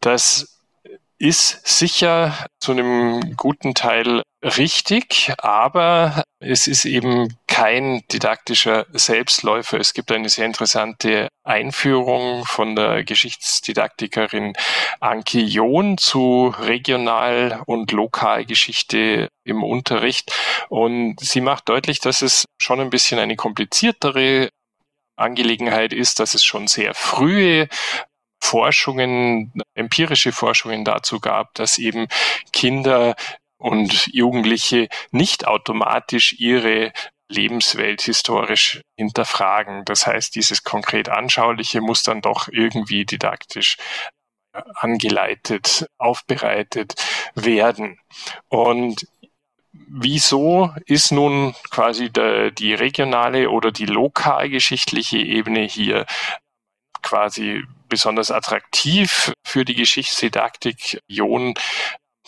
[0.00, 0.55] Das
[1.18, 9.80] ist sicher zu einem guten Teil richtig, aber es ist eben kein didaktischer Selbstläufer.
[9.80, 14.52] Es gibt eine sehr interessante Einführung von der Geschichtsdidaktikerin
[15.00, 20.32] Anki John zu Regional- und Lokalgeschichte im Unterricht.
[20.68, 24.50] Und sie macht deutlich, dass es schon ein bisschen eine kompliziertere
[25.16, 27.68] Angelegenheit ist, dass es schon sehr frühe
[28.46, 32.06] Forschungen, empirische Forschungen dazu gab, dass eben
[32.52, 33.16] Kinder
[33.58, 36.92] und Jugendliche nicht automatisch ihre
[37.28, 39.84] Lebenswelt historisch hinterfragen.
[39.84, 43.78] Das heißt, dieses konkret Anschauliche muss dann doch irgendwie didaktisch
[44.74, 46.94] angeleitet, aufbereitet
[47.34, 47.98] werden.
[48.48, 49.08] Und
[49.72, 56.06] wieso ist nun quasi der, die regionale oder die lokalgeschichtliche Ebene hier
[57.02, 61.00] quasi besonders attraktiv für die Geschichtsdidaktik.
[61.06, 61.54] Jon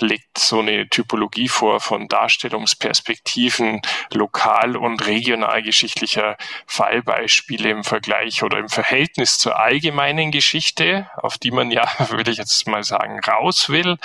[0.01, 3.83] legt so eine Typologie vor von Darstellungsperspektiven
[4.13, 6.37] lokal- und regionalgeschichtlicher
[6.67, 12.39] Fallbeispiele im Vergleich oder im Verhältnis zur allgemeinen Geschichte, auf die man ja, würde ich
[12.39, 13.97] jetzt mal sagen, raus will.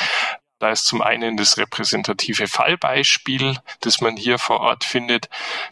[0.60, 5.28] Da ist zum einen das repräsentative Fallbeispiel, das man hier vor Ort findet.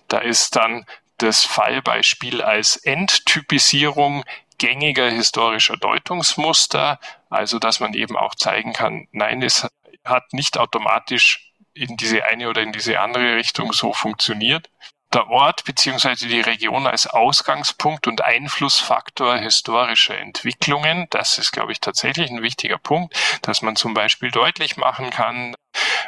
[0.09, 0.85] Da ist dann
[1.17, 4.23] das Fallbeispiel als Endtypisierung
[4.61, 6.99] gängiger historischer Deutungsmuster,
[7.31, 9.67] also dass man eben auch zeigen kann, nein, es
[10.05, 14.69] hat nicht automatisch in diese eine oder in diese andere Richtung so funktioniert.
[15.13, 16.27] Der Ort bzw.
[16.27, 22.77] die Region als Ausgangspunkt und Einflussfaktor historischer Entwicklungen, das ist, glaube ich, tatsächlich ein wichtiger
[22.77, 25.55] Punkt, dass man zum Beispiel deutlich machen kann,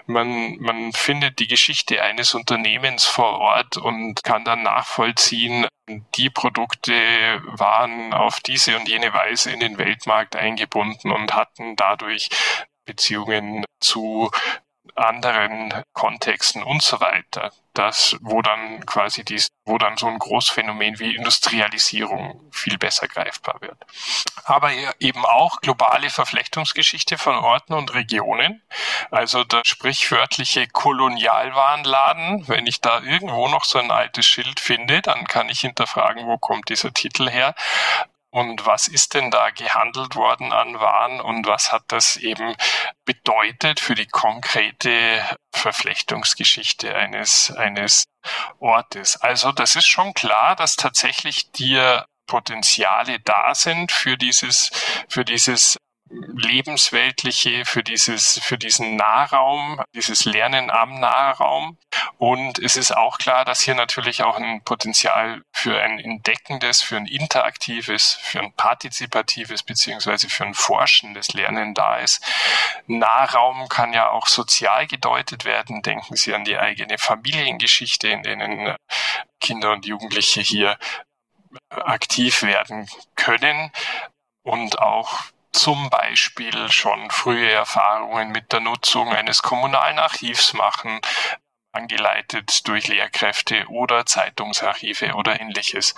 [0.06, 5.66] man, man findet die Geschichte eines Unternehmens vor Ort und kann dann nachvollziehen,
[6.16, 6.94] die Produkte
[7.46, 12.30] waren auf diese und jene Weise in den Weltmarkt eingebunden und hatten dadurch
[12.86, 14.32] Beziehungen zu
[14.96, 17.52] anderen Kontexten und so weiter.
[17.74, 23.62] Das, wo dann quasi dies, wo dann so ein Großphänomen wie Industrialisierung viel besser greifbar
[23.62, 23.78] wird.
[24.46, 28.62] Aber eben auch globale Verflechtungsgeschichte von Orten und Regionen.
[29.10, 32.48] Also der sprichwörtliche Kolonialwarenladen.
[32.48, 36.38] Wenn ich da irgendwo noch so ein altes Schild finde, dann kann ich hinterfragen, wo
[36.38, 37.56] kommt dieser Titel her
[38.34, 42.56] und was ist denn da gehandelt worden an Waren und was hat das eben
[43.06, 45.24] bedeutet für die konkrete
[45.54, 48.06] Verflechtungsgeschichte eines, eines
[48.58, 49.22] Ortes.
[49.22, 54.72] Also das ist schon klar, dass tatsächlich dir Potenziale da sind für dieses,
[55.08, 55.78] für dieses
[56.36, 61.78] lebensweltliche, für dieses, für diesen Nahraum, dieses Lernen am Nahraum.
[62.18, 66.98] Und es ist auch klar, dass hier natürlich auch ein Potenzial für ein entdeckendes, für
[66.98, 72.24] ein interaktives, für ein partizipatives beziehungsweise für ein forschendes Lernen da ist.
[72.88, 75.82] Nahraum kann ja auch sozial gedeutet werden.
[75.82, 78.76] Denken Sie an die eigene Familiengeschichte, in denen
[79.40, 80.78] Kinder und Jugendliche hier
[81.70, 83.72] aktiv werden können
[84.44, 91.00] und auch zum Beispiel schon frühe Erfahrungen mit der Nutzung eines kommunalen Archivs machen,
[91.72, 95.96] angeleitet durch Lehrkräfte oder Zeitungsarchive oder ähnliches.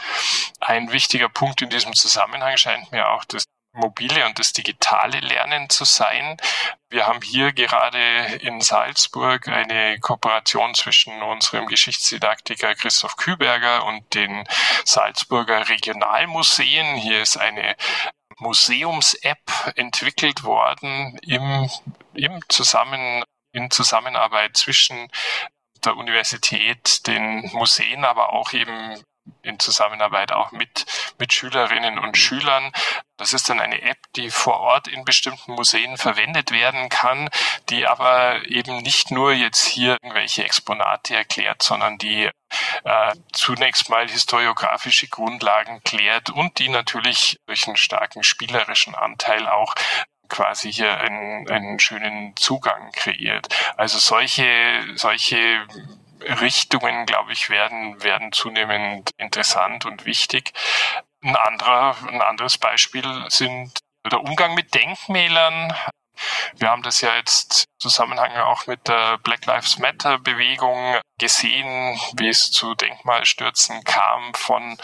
[0.60, 3.46] Ein wichtiger Punkt in diesem Zusammenhang scheint mir auch das
[3.76, 6.38] mobile und das digitale Lernen zu sein.
[6.90, 14.48] Wir haben hier gerade in Salzburg eine Kooperation zwischen unserem Geschichtsdidaktiker Christoph Küberger und den
[14.86, 16.96] Salzburger Regionalmuseen.
[16.96, 17.76] Hier ist eine
[18.40, 21.70] Museums-App entwickelt worden im,
[22.14, 25.10] im Zusammen, in Zusammenarbeit zwischen
[25.84, 29.02] der Universität, den Museen, aber auch eben
[29.42, 30.86] in Zusammenarbeit auch mit,
[31.20, 32.72] mit Schülerinnen und Schülern.
[33.18, 37.30] Das ist dann eine App, die vor Ort in bestimmten Museen verwendet werden kann,
[37.70, 42.30] die aber eben nicht nur jetzt hier irgendwelche Exponate erklärt, sondern die
[42.84, 49.76] äh, zunächst mal historiografische Grundlagen klärt und die natürlich durch einen starken spielerischen Anteil auch
[50.28, 53.48] quasi hier einen, einen schönen Zugang kreiert.
[53.78, 54.46] Also solche,
[54.96, 55.66] solche
[56.26, 60.54] Richtungen, glaube ich, werden, werden zunehmend interessant und wichtig.
[61.22, 63.80] Ein, anderer, ein anderes Beispiel sind
[64.12, 65.74] der Umgang mit Denkmälern.
[66.56, 72.00] Wir haben das ja jetzt im Zusammenhang auch mit der Black Lives Matter Bewegung gesehen,
[72.18, 74.78] wie es zu Denkmalstürzen kam von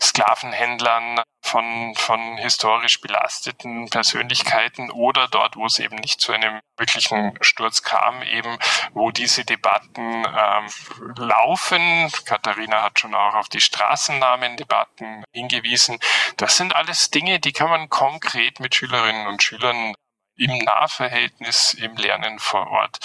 [0.00, 7.36] Sklavenhändlern, von, von historisch belasteten Persönlichkeiten oder dort, wo es eben nicht zu einem wirklichen
[7.40, 8.58] Sturz kam, eben
[8.92, 12.10] wo diese Debatten ähm, laufen.
[12.24, 15.98] Katharina hat schon auch auf die Straßennamendebatten hingewiesen.
[16.36, 19.94] Das sind alles Dinge, die kann man konkret mit Schülerinnen und Schülern
[20.42, 22.98] im Nahverhältnis, im Lernen vor Ort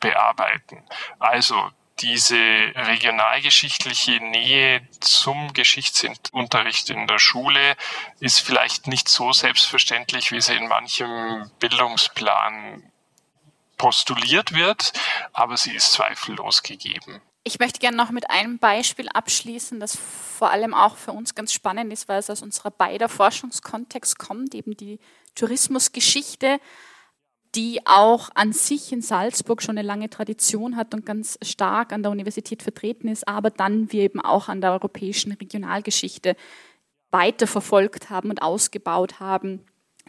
[0.00, 0.82] bearbeiten.
[1.18, 1.70] Also
[2.00, 7.76] diese regionalgeschichtliche Nähe zum Geschichtsunterricht in der Schule
[8.18, 12.90] ist vielleicht nicht so selbstverständlich, wie sie in manchem Bildungsplan
[13.76, 14.92] postuliert wird,
[15.32, 17.20] aber sie ist zweifellos gegeben.
[17.44, 21.52] Ich möchte gerne noch mit einem Beispiel abschließen, das vor allem auch für uns ganz
[21.52, 25.00] spannend ist, weil es aus unserer beider Forschungskontext kommt, eben die
[25.34, 26.58] Tourismusgeschichte
[27.54, 32.02] die auch an sich in Salzburg schon eine lange Tradition hat und ganz stark an
[32.02, 36.34] der Universität vertreten ist, aber dann wir eben auch an der europäischen Regionalgeschichte
[37.10, 39.60] weiterverfolgt haben und ausgebaut haben,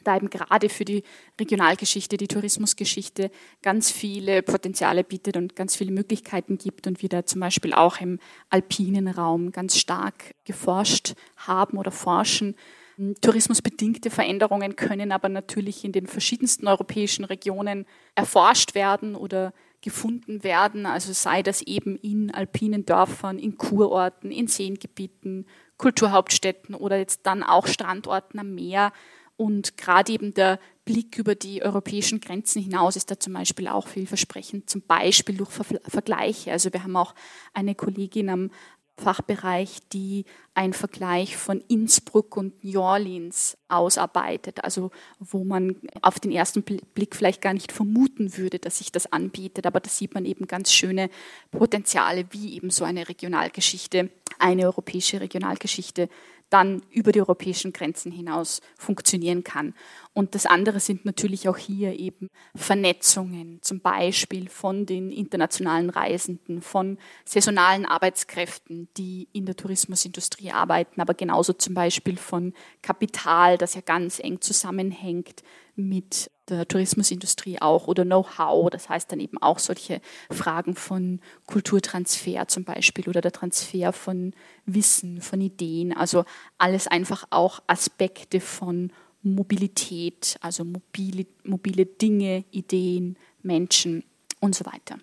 [0.05, 1.03] da eben gerade für die
[1.39, 3.29] Regionalgeschichte, die Tourismusgeschichte
[3.61, 7.99] ganz viele Potenziale bietet und ganz viele Möglichkeiten gibt und wir da zum Beispiel auch
[7.99, 8.19] im
[8.49, 12.55] alpinen Raum ganz stark geforscht haben oder forschen
[13.21, 17.85] Tourismusbedingte Veränderungen können aber natürlich in den verschiedensten europäischen Regionen
[18.15, 20.85] erforscht werden oder gefunden werden.
[20.85, 25.45] Also sei das eben in alpinen Dörfern, in Kurorten, in Seengebieten,
[25.77, 28.93] Kulturhauptstädten oder jetzt dann auch Strandorten am Meer.
[29.35, 33.87] Und gerade eben der Blick über die europäischen Grenzen hinaus ist da zum Beispiel auch
[33.87, 36.51] vielversprechend, zum Beispiel durch Vergleiche.
[36.51, 37.15] Also wir haben auch
[37.53, 38.51] eine Kollegin am
[38.97, 46.31] Fachbereich, die einen Vergleich von Innsbruck und New Orleans ausarbeitet, also wo man auf den
[46.31, 50.25] ersten Blick vielleicht gar nicht vermuten würde, dass sich das anbietet, aber da sieht man
[50.25, 51.09] eben ganz schöne
[51.49, 56.07] Potenziale, wie eben so eine Regionalgeschichte, eine europäische Regionalgeschichte
[56.53, 59.73] dann über die europäischen Grenzen hinaus funktionieren kann.
[60.13, 66.61] Und das andere sind natürlich auch hier eben Vernetzungen, zum Beispiel von den internationalen Reisenden,
[66.61, 72.53] von saisonalen Arbeitskräften, die in der Tourismusindustrie arbeiten, aber genauso zum Beispiel von
[72.83, 75.41] Kapital, das ja ganz eng zusammenhängt
[75.75, 82.47] mit der Tourismusindustrie auch oder Know-how, das heißt dann eben auch solche Fragen von Kulturtransfer
[82.47, 84.33] zum Beispiel oder der Transfer von
[84.65, 86.25] Wissen, von Ideen, also
[86.59, 88.91] alles einfach auch Aspekte von
[89.23, 94.03] Mobilität, also mobile, mobile Dinge, Ideen, Menschen
[94.39, 94.97] und so weiter.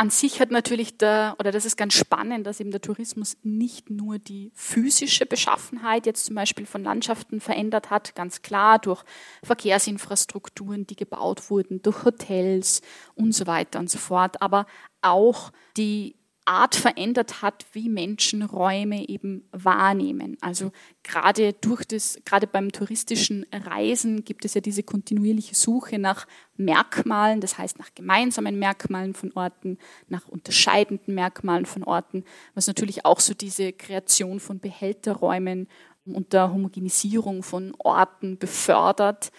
[0.00, 3.90] an sich hat natürlich der, oder das ist ganz spannend, dass eben der Tourismus nicht
[3.90, 9.04] nur die physische Beschaffenheit jetzt zum Beispiel von Landschaften verändert hat, ganz klar durch
[9.42, 12.80] Verkehrsinfrastrukturen, die gebaut wurden, durch Hotels
[13.14, 14.64] und so weiter und so fort, aber
[15.02, 16.16] auch die
[16.50, 20.36] Art verändert hat, wie Menschen Räume eben wahrnehmen.
[20.40, 20.72] Also
[21.04, 26.26] gerade durch das, gerade beim touristischen Reisen gibt es ja diese kontinuierliche Suche nach
[26.56, 29.78] Merkmalen, das heißt nach gemeinsamen Merkmalen von Orten,
[30.08, 32.24] nach unterscheidenden Merkmalen von Orten,
[32.54, 35.68] was natürlich auch so diese Kreation von Behälterräumen
[36.04, 39.30] und der Homogenisierung von Orten befördert.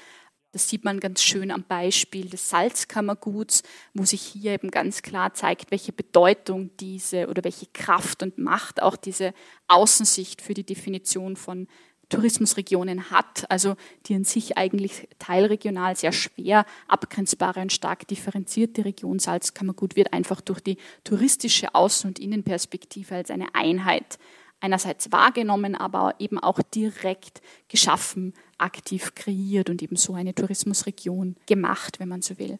[0.51, 5.33] Das sieht man ganz schön am Beispiel des Salzkammerguts, wo sich hier eben ganz klar
[5.33, 9.33] zeigt, welche Bedeutung diese oder welche Kraft und Macht auch diese
[9.69, 11.67] Außensicht für die Definition von
[12.09, 13.75] Tourismusregionen hat, also
[14.05, 20.41] die in sich eigentlich teilregional sehr schwer abgrenzbare und stark differenzierte Region Salzkammergut wird einfach
[20.41, 24.19] durch die touristische Außen- und Innenperspektive als eine Einheit
[24.59, 31.99] einerseits wahrgenommen, aber eben auch direkt geschaffen, aktiv kreiert und eben so eine Tourismusregion gemacht,
[31.99, 32.59] wenn man so will.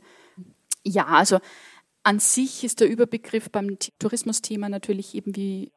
[0.83, 1.39] Ja, also
[2.03, 5.71] an sich ist der Überbegriff beim Tourismusthema natürlich eben wie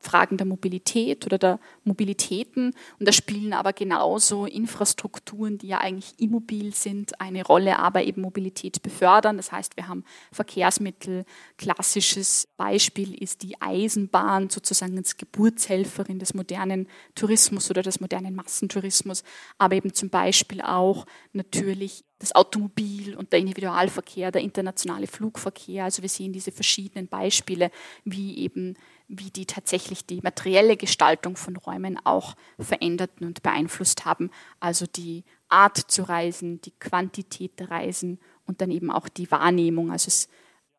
[0.00, 2.74] Fragen der Mobilität oder der Mobilitäten.
[2.98, 8.22] Und da spielen aber genauso Infrastrukturen, die ja eigentlich immobil sind, eine Rolle, aber eben
[8.22, 9.36] Mobilität befördern.
[9.36, 11.24] Das heißt, wir haben Verkehrsmittel.
[11.56, 19.24] Klassisches Beispiel ist die Eisenbahn sozusagen als Geburtshelferin des modernen Tourismus oder des modernen Massentourismus,
[19.58, 25.84] aber eben zum Beispiel auch natürlich das Automobil und der Individualverkehr, der internationale Flugverkehr.
[25.84, 27.70] Also wir sehen diese verschiedenen Beispiele,
[28.04, 28.74] wie eben
[29.08, 34.30] wie die tatsächlich die materielle Gestaltung von Räumen auch veränderten und beeinflusst haben.
[34.60, 39.90] Also die Art zu reisen, die Quantität der Reisen und dann eben auch die Wahrnehmung.
[39.90, 40.28] Also es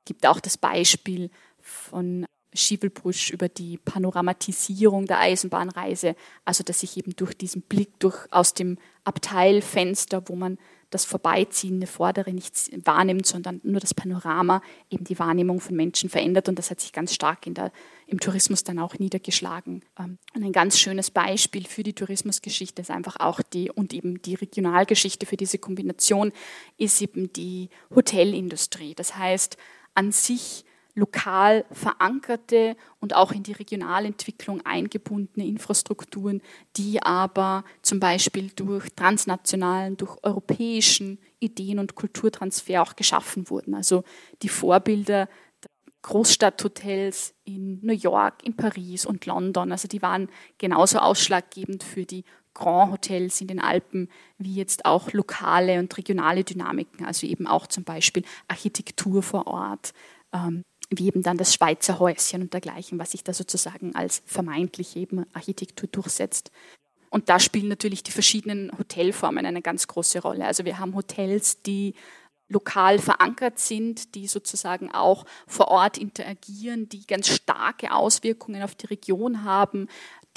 [0.06, 6.16] gibt auch das Beispiel von Schiebelbusch über die Panoramatisierung der Eisenbahnreise,
[6.46, 10.58] also dass ich eben durch diesen Blick durch aus dem Abteilfenster, wo man
[10.90, 12.54] das vorbeiziehende Vordere nicht
[12.86, 16.50] wahrnimmt, sondern nur das Panorama eben die Wahrnehmung von Menschen verändert.
[16.50, 17.72] Und das hat sich ganz stark der,
[18.08, 19.84] im Tourismus dann auch niedergeschlagen.
[20.00, 24.22] Ähm, und ein ganz schönes Beispiel für die Tourismusgeschichte ist einfach auch die und eben
[24.22, 26.32] die Regionalgeschichte für diese Kombination
[26.78, 28.96] ist eben die Hotelindustrie.
[28.96, 29.58] Das heißt,
[29.94, 30.66] an sich
[31.00, 36.42] lokal verankerte und auch in die Regionalentwicklung eingebundene Infrastrukturen,
[36.76, 43.74] die aber zum Beispiel durch transnationalen, durch europäischen Ideen- und Kulturtransfer auch geschaffen wurden.
[43.74, 44.04] Also
[44.42, 45.28] die Vorbilder
[45.64, 45.70] der
[46.02, 52.26] Großstadthotels in New York, in Paris und London, also die waren genauso ausschlaggebend für die
[52.54, 57.68] Grand Hotels in den Alpen, wie jetzt auch lokale und regionale Dynamiken, also eben auch
[57.68, 59.94] zum Beispiel Architektur vor Ort,
[60.34, 64.96] ähm, wie eben dann das Schweizer Häuschen und dergleichen, was sich da sozusagen als vermeintlich
[64.96, 66.52] eben Architektur durchsetzt.
[67.10, 70.46] Und da spielen natürlich die verschiedenen Hotelformen eine ganz große Rolle.
[70.46, 71.96] Also wir haben Hotels, die
[72.50, 78.88] lokal verankert sind, die sozusagen auch vor Ort interagieren, die ganz starke Auswirkungen auf die
[78.88, 79.88] Region haben,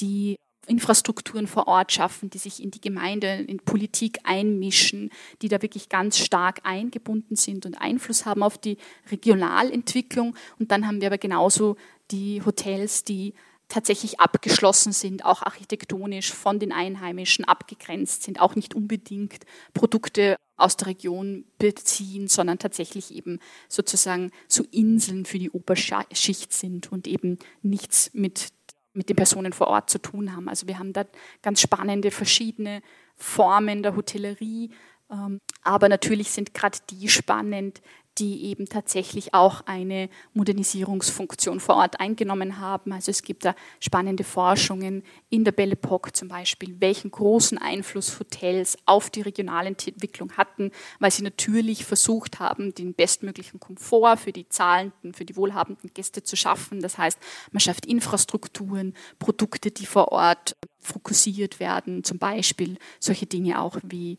[0.00, 0.36] die
[0.66, 5.10] Infrastrukturen vor Ort schaffen, die sich in die Gemeinde, in Politik einmischen,
[5.42, 8.78] die da wirklich ganz stark eingebunden sind und Einfluss haben auf die
[9.10, 10.36] Regionalentwicklung.
[10.58, 11.76] Und dann haben wir aber genauso
[12.10, 13.34] die Hotels, die
[13.72, 19.40] tatsächlich abgeschlossen sind, auch architektonisch von den Einheimischen abgegrenzt sind, auch nicht unbedingt
[19.72, 26.92] Produkte aus der Region beziehen, sondern tatsächlich eben sozusagen so Inseln für die Oberschicht sind
[26.92, 28.52] und eben nichts mit
[28.94, 30.48] mit den Personen vor Ort zu tun haben.
[30.48, 31.04] Also wir haben da
[31.42, 32.82] ganz spannende verschiedene
[33.16, 34.70] Formen der Hotellerie,
[35.10, 37.82] ähm, aber natürlich sind gerade die spannend,
[38.18, 42.92] die eben tatsächlich auch eine Modernisierungsfunktion vor Ort eingenommen haben.
[42.92, 48.18] Also es gibt da spannende Forschungen in der Belle Epoque zum Beispiel, welchen großen Einfluss
[48.18, 54.32] Hotels auf die regionale Entwicklung hatten, weil sie natürlich versucht haben, den bestmöglichen Komfort für
[54.32, 56.80] die zahlenden, für die wohlhabenden Gäste zu schaffen.
[56.80, 57.18] Das heißt,
[57.50, 64.18] man schafft Infrastrukturen, Produkte, die vor Ort fokussiert werden, zum Beispiel solche Dinge auch wie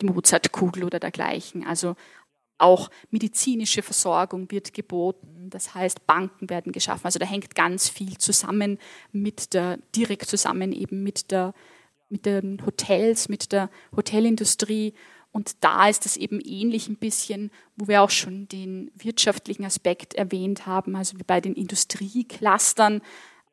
[0.00, 1.66] die Mozartkugel oder dergleichen.
[1.66, 1.96] Also
[2.58, 5.48] auch medizinische Versorgung wird geboten.
[5.50, 7.04] Das heißt, Banken werden geschaffen.
[7.04, 8.78] Also da hängt ganz viel zusammen
[9.12, 11.54] mit der, direkt zusammen eben mit der,
[12.08, 14.94] mit den Hotels, mit der Hotelindustrie.
[15.30, 20.14] Und da ist es eben ähnlich ein bisschen, wo wir auch schon den wirtschaftlichen Aspekt
[20.14, 23.02] erwähnt haben, also wie bei den Industrieclustern.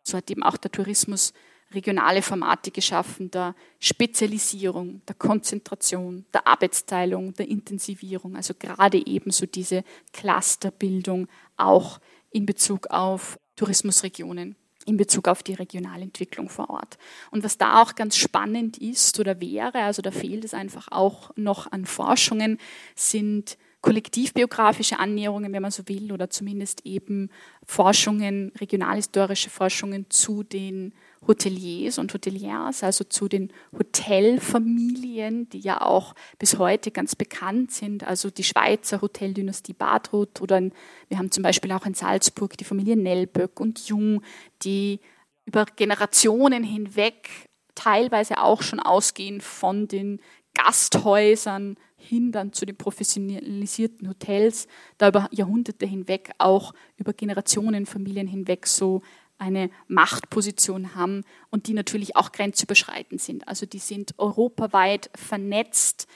[0.03, 1.33] So hat eben auch der Tourismus
[1.75, 9.83] regionale Formate geschaffen der Spezialisierung, der Konzentration, der Arbeitsteilung, der Intensivierung, also gerade ebenso diese
[10.13, 11.99] Clusterbildung auch
[12.31, 14.55] in Bezug auf Tourismusregionen
[14.85, 16.97] in Bezug auf die Regionalentwicklung vor Ort.
[17.31, 21.31] Und was da auch ganz spannend ist oder wäre, also da fehlt es einfach auch
[21.35, 22.59] noch an Forschungen,
[22.95, 27.29] sind kollektivbiografische Annäherungen, wenn man so will, oder zumindest eben
[27.67, 30.91] Forschungen, regionalhistorische Forschungen zu den
[31.27, 38.03] Hoteliers und Hoteliers, also zu den Hotelfamilien, die ja auch bis heute ganz bekannt sind,
[38.03, 40.61] also die Schweizer Hoteldynastie Badruth oder
[41.07, 44.23] wir haben zum Beispiel auch in Salzburg die Familie Nellböck und Jung,
[44.63, 44.99] die
[45.45, 47.29] über Generationen hinweg
[47.75, 50.19] teilweise auch schon ausgehend von den
[50.55, 58.27] Gasthäusern hin dann zu den professionalisierten Hotels, da über Jahrhunderte hinweg auch über Generationen, Familien
[58.27, 59.01] hinweg so
[59.37, 63.47] eine Machtposition haben und die natürlich auch grenzüberschreitend sind.
[63.47, 66.07] Also die sind europaweit vernetzt,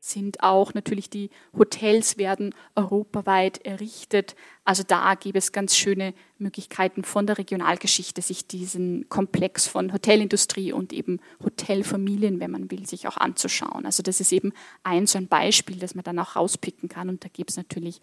[0.00, 4.34] sind auch natürlich die Hotels werden europaweit errichtet.
[4.64, 10.72] Also da gäbe es ganz schöne Möglichkeiten von der Regionalgeschichte, sich diesen Komplex von Hotelindustrie
[10.72, 13.84] und eben Hotelfamilien, wenn man will, sich auch anzuschauen.
[13.84, 17.10] Also das ist eben ein so ein Beispiel, das man dann auch rauspicken kann.
[17.10, 18.00] Und da gibt es natürlich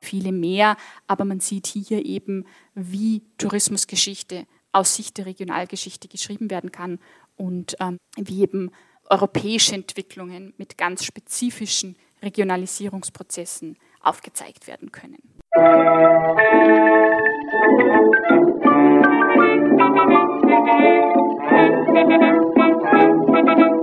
[0.00, 0.76] viele mehr,
[1.06, 2.44] aber man sieht hier eben,
[2.74, 6.98] wie Tourismusgeschichte aus Sicht der Regionalgeschichte geschrieben werden kann
[7.36, 8.70] und ähm, wie eben
[9.10, 15.18] europäische Entwicklungen mit ganz spezifischen Regionalisierungsprozessen aufgezeigt werden können.
[23.28, 23.75] Musik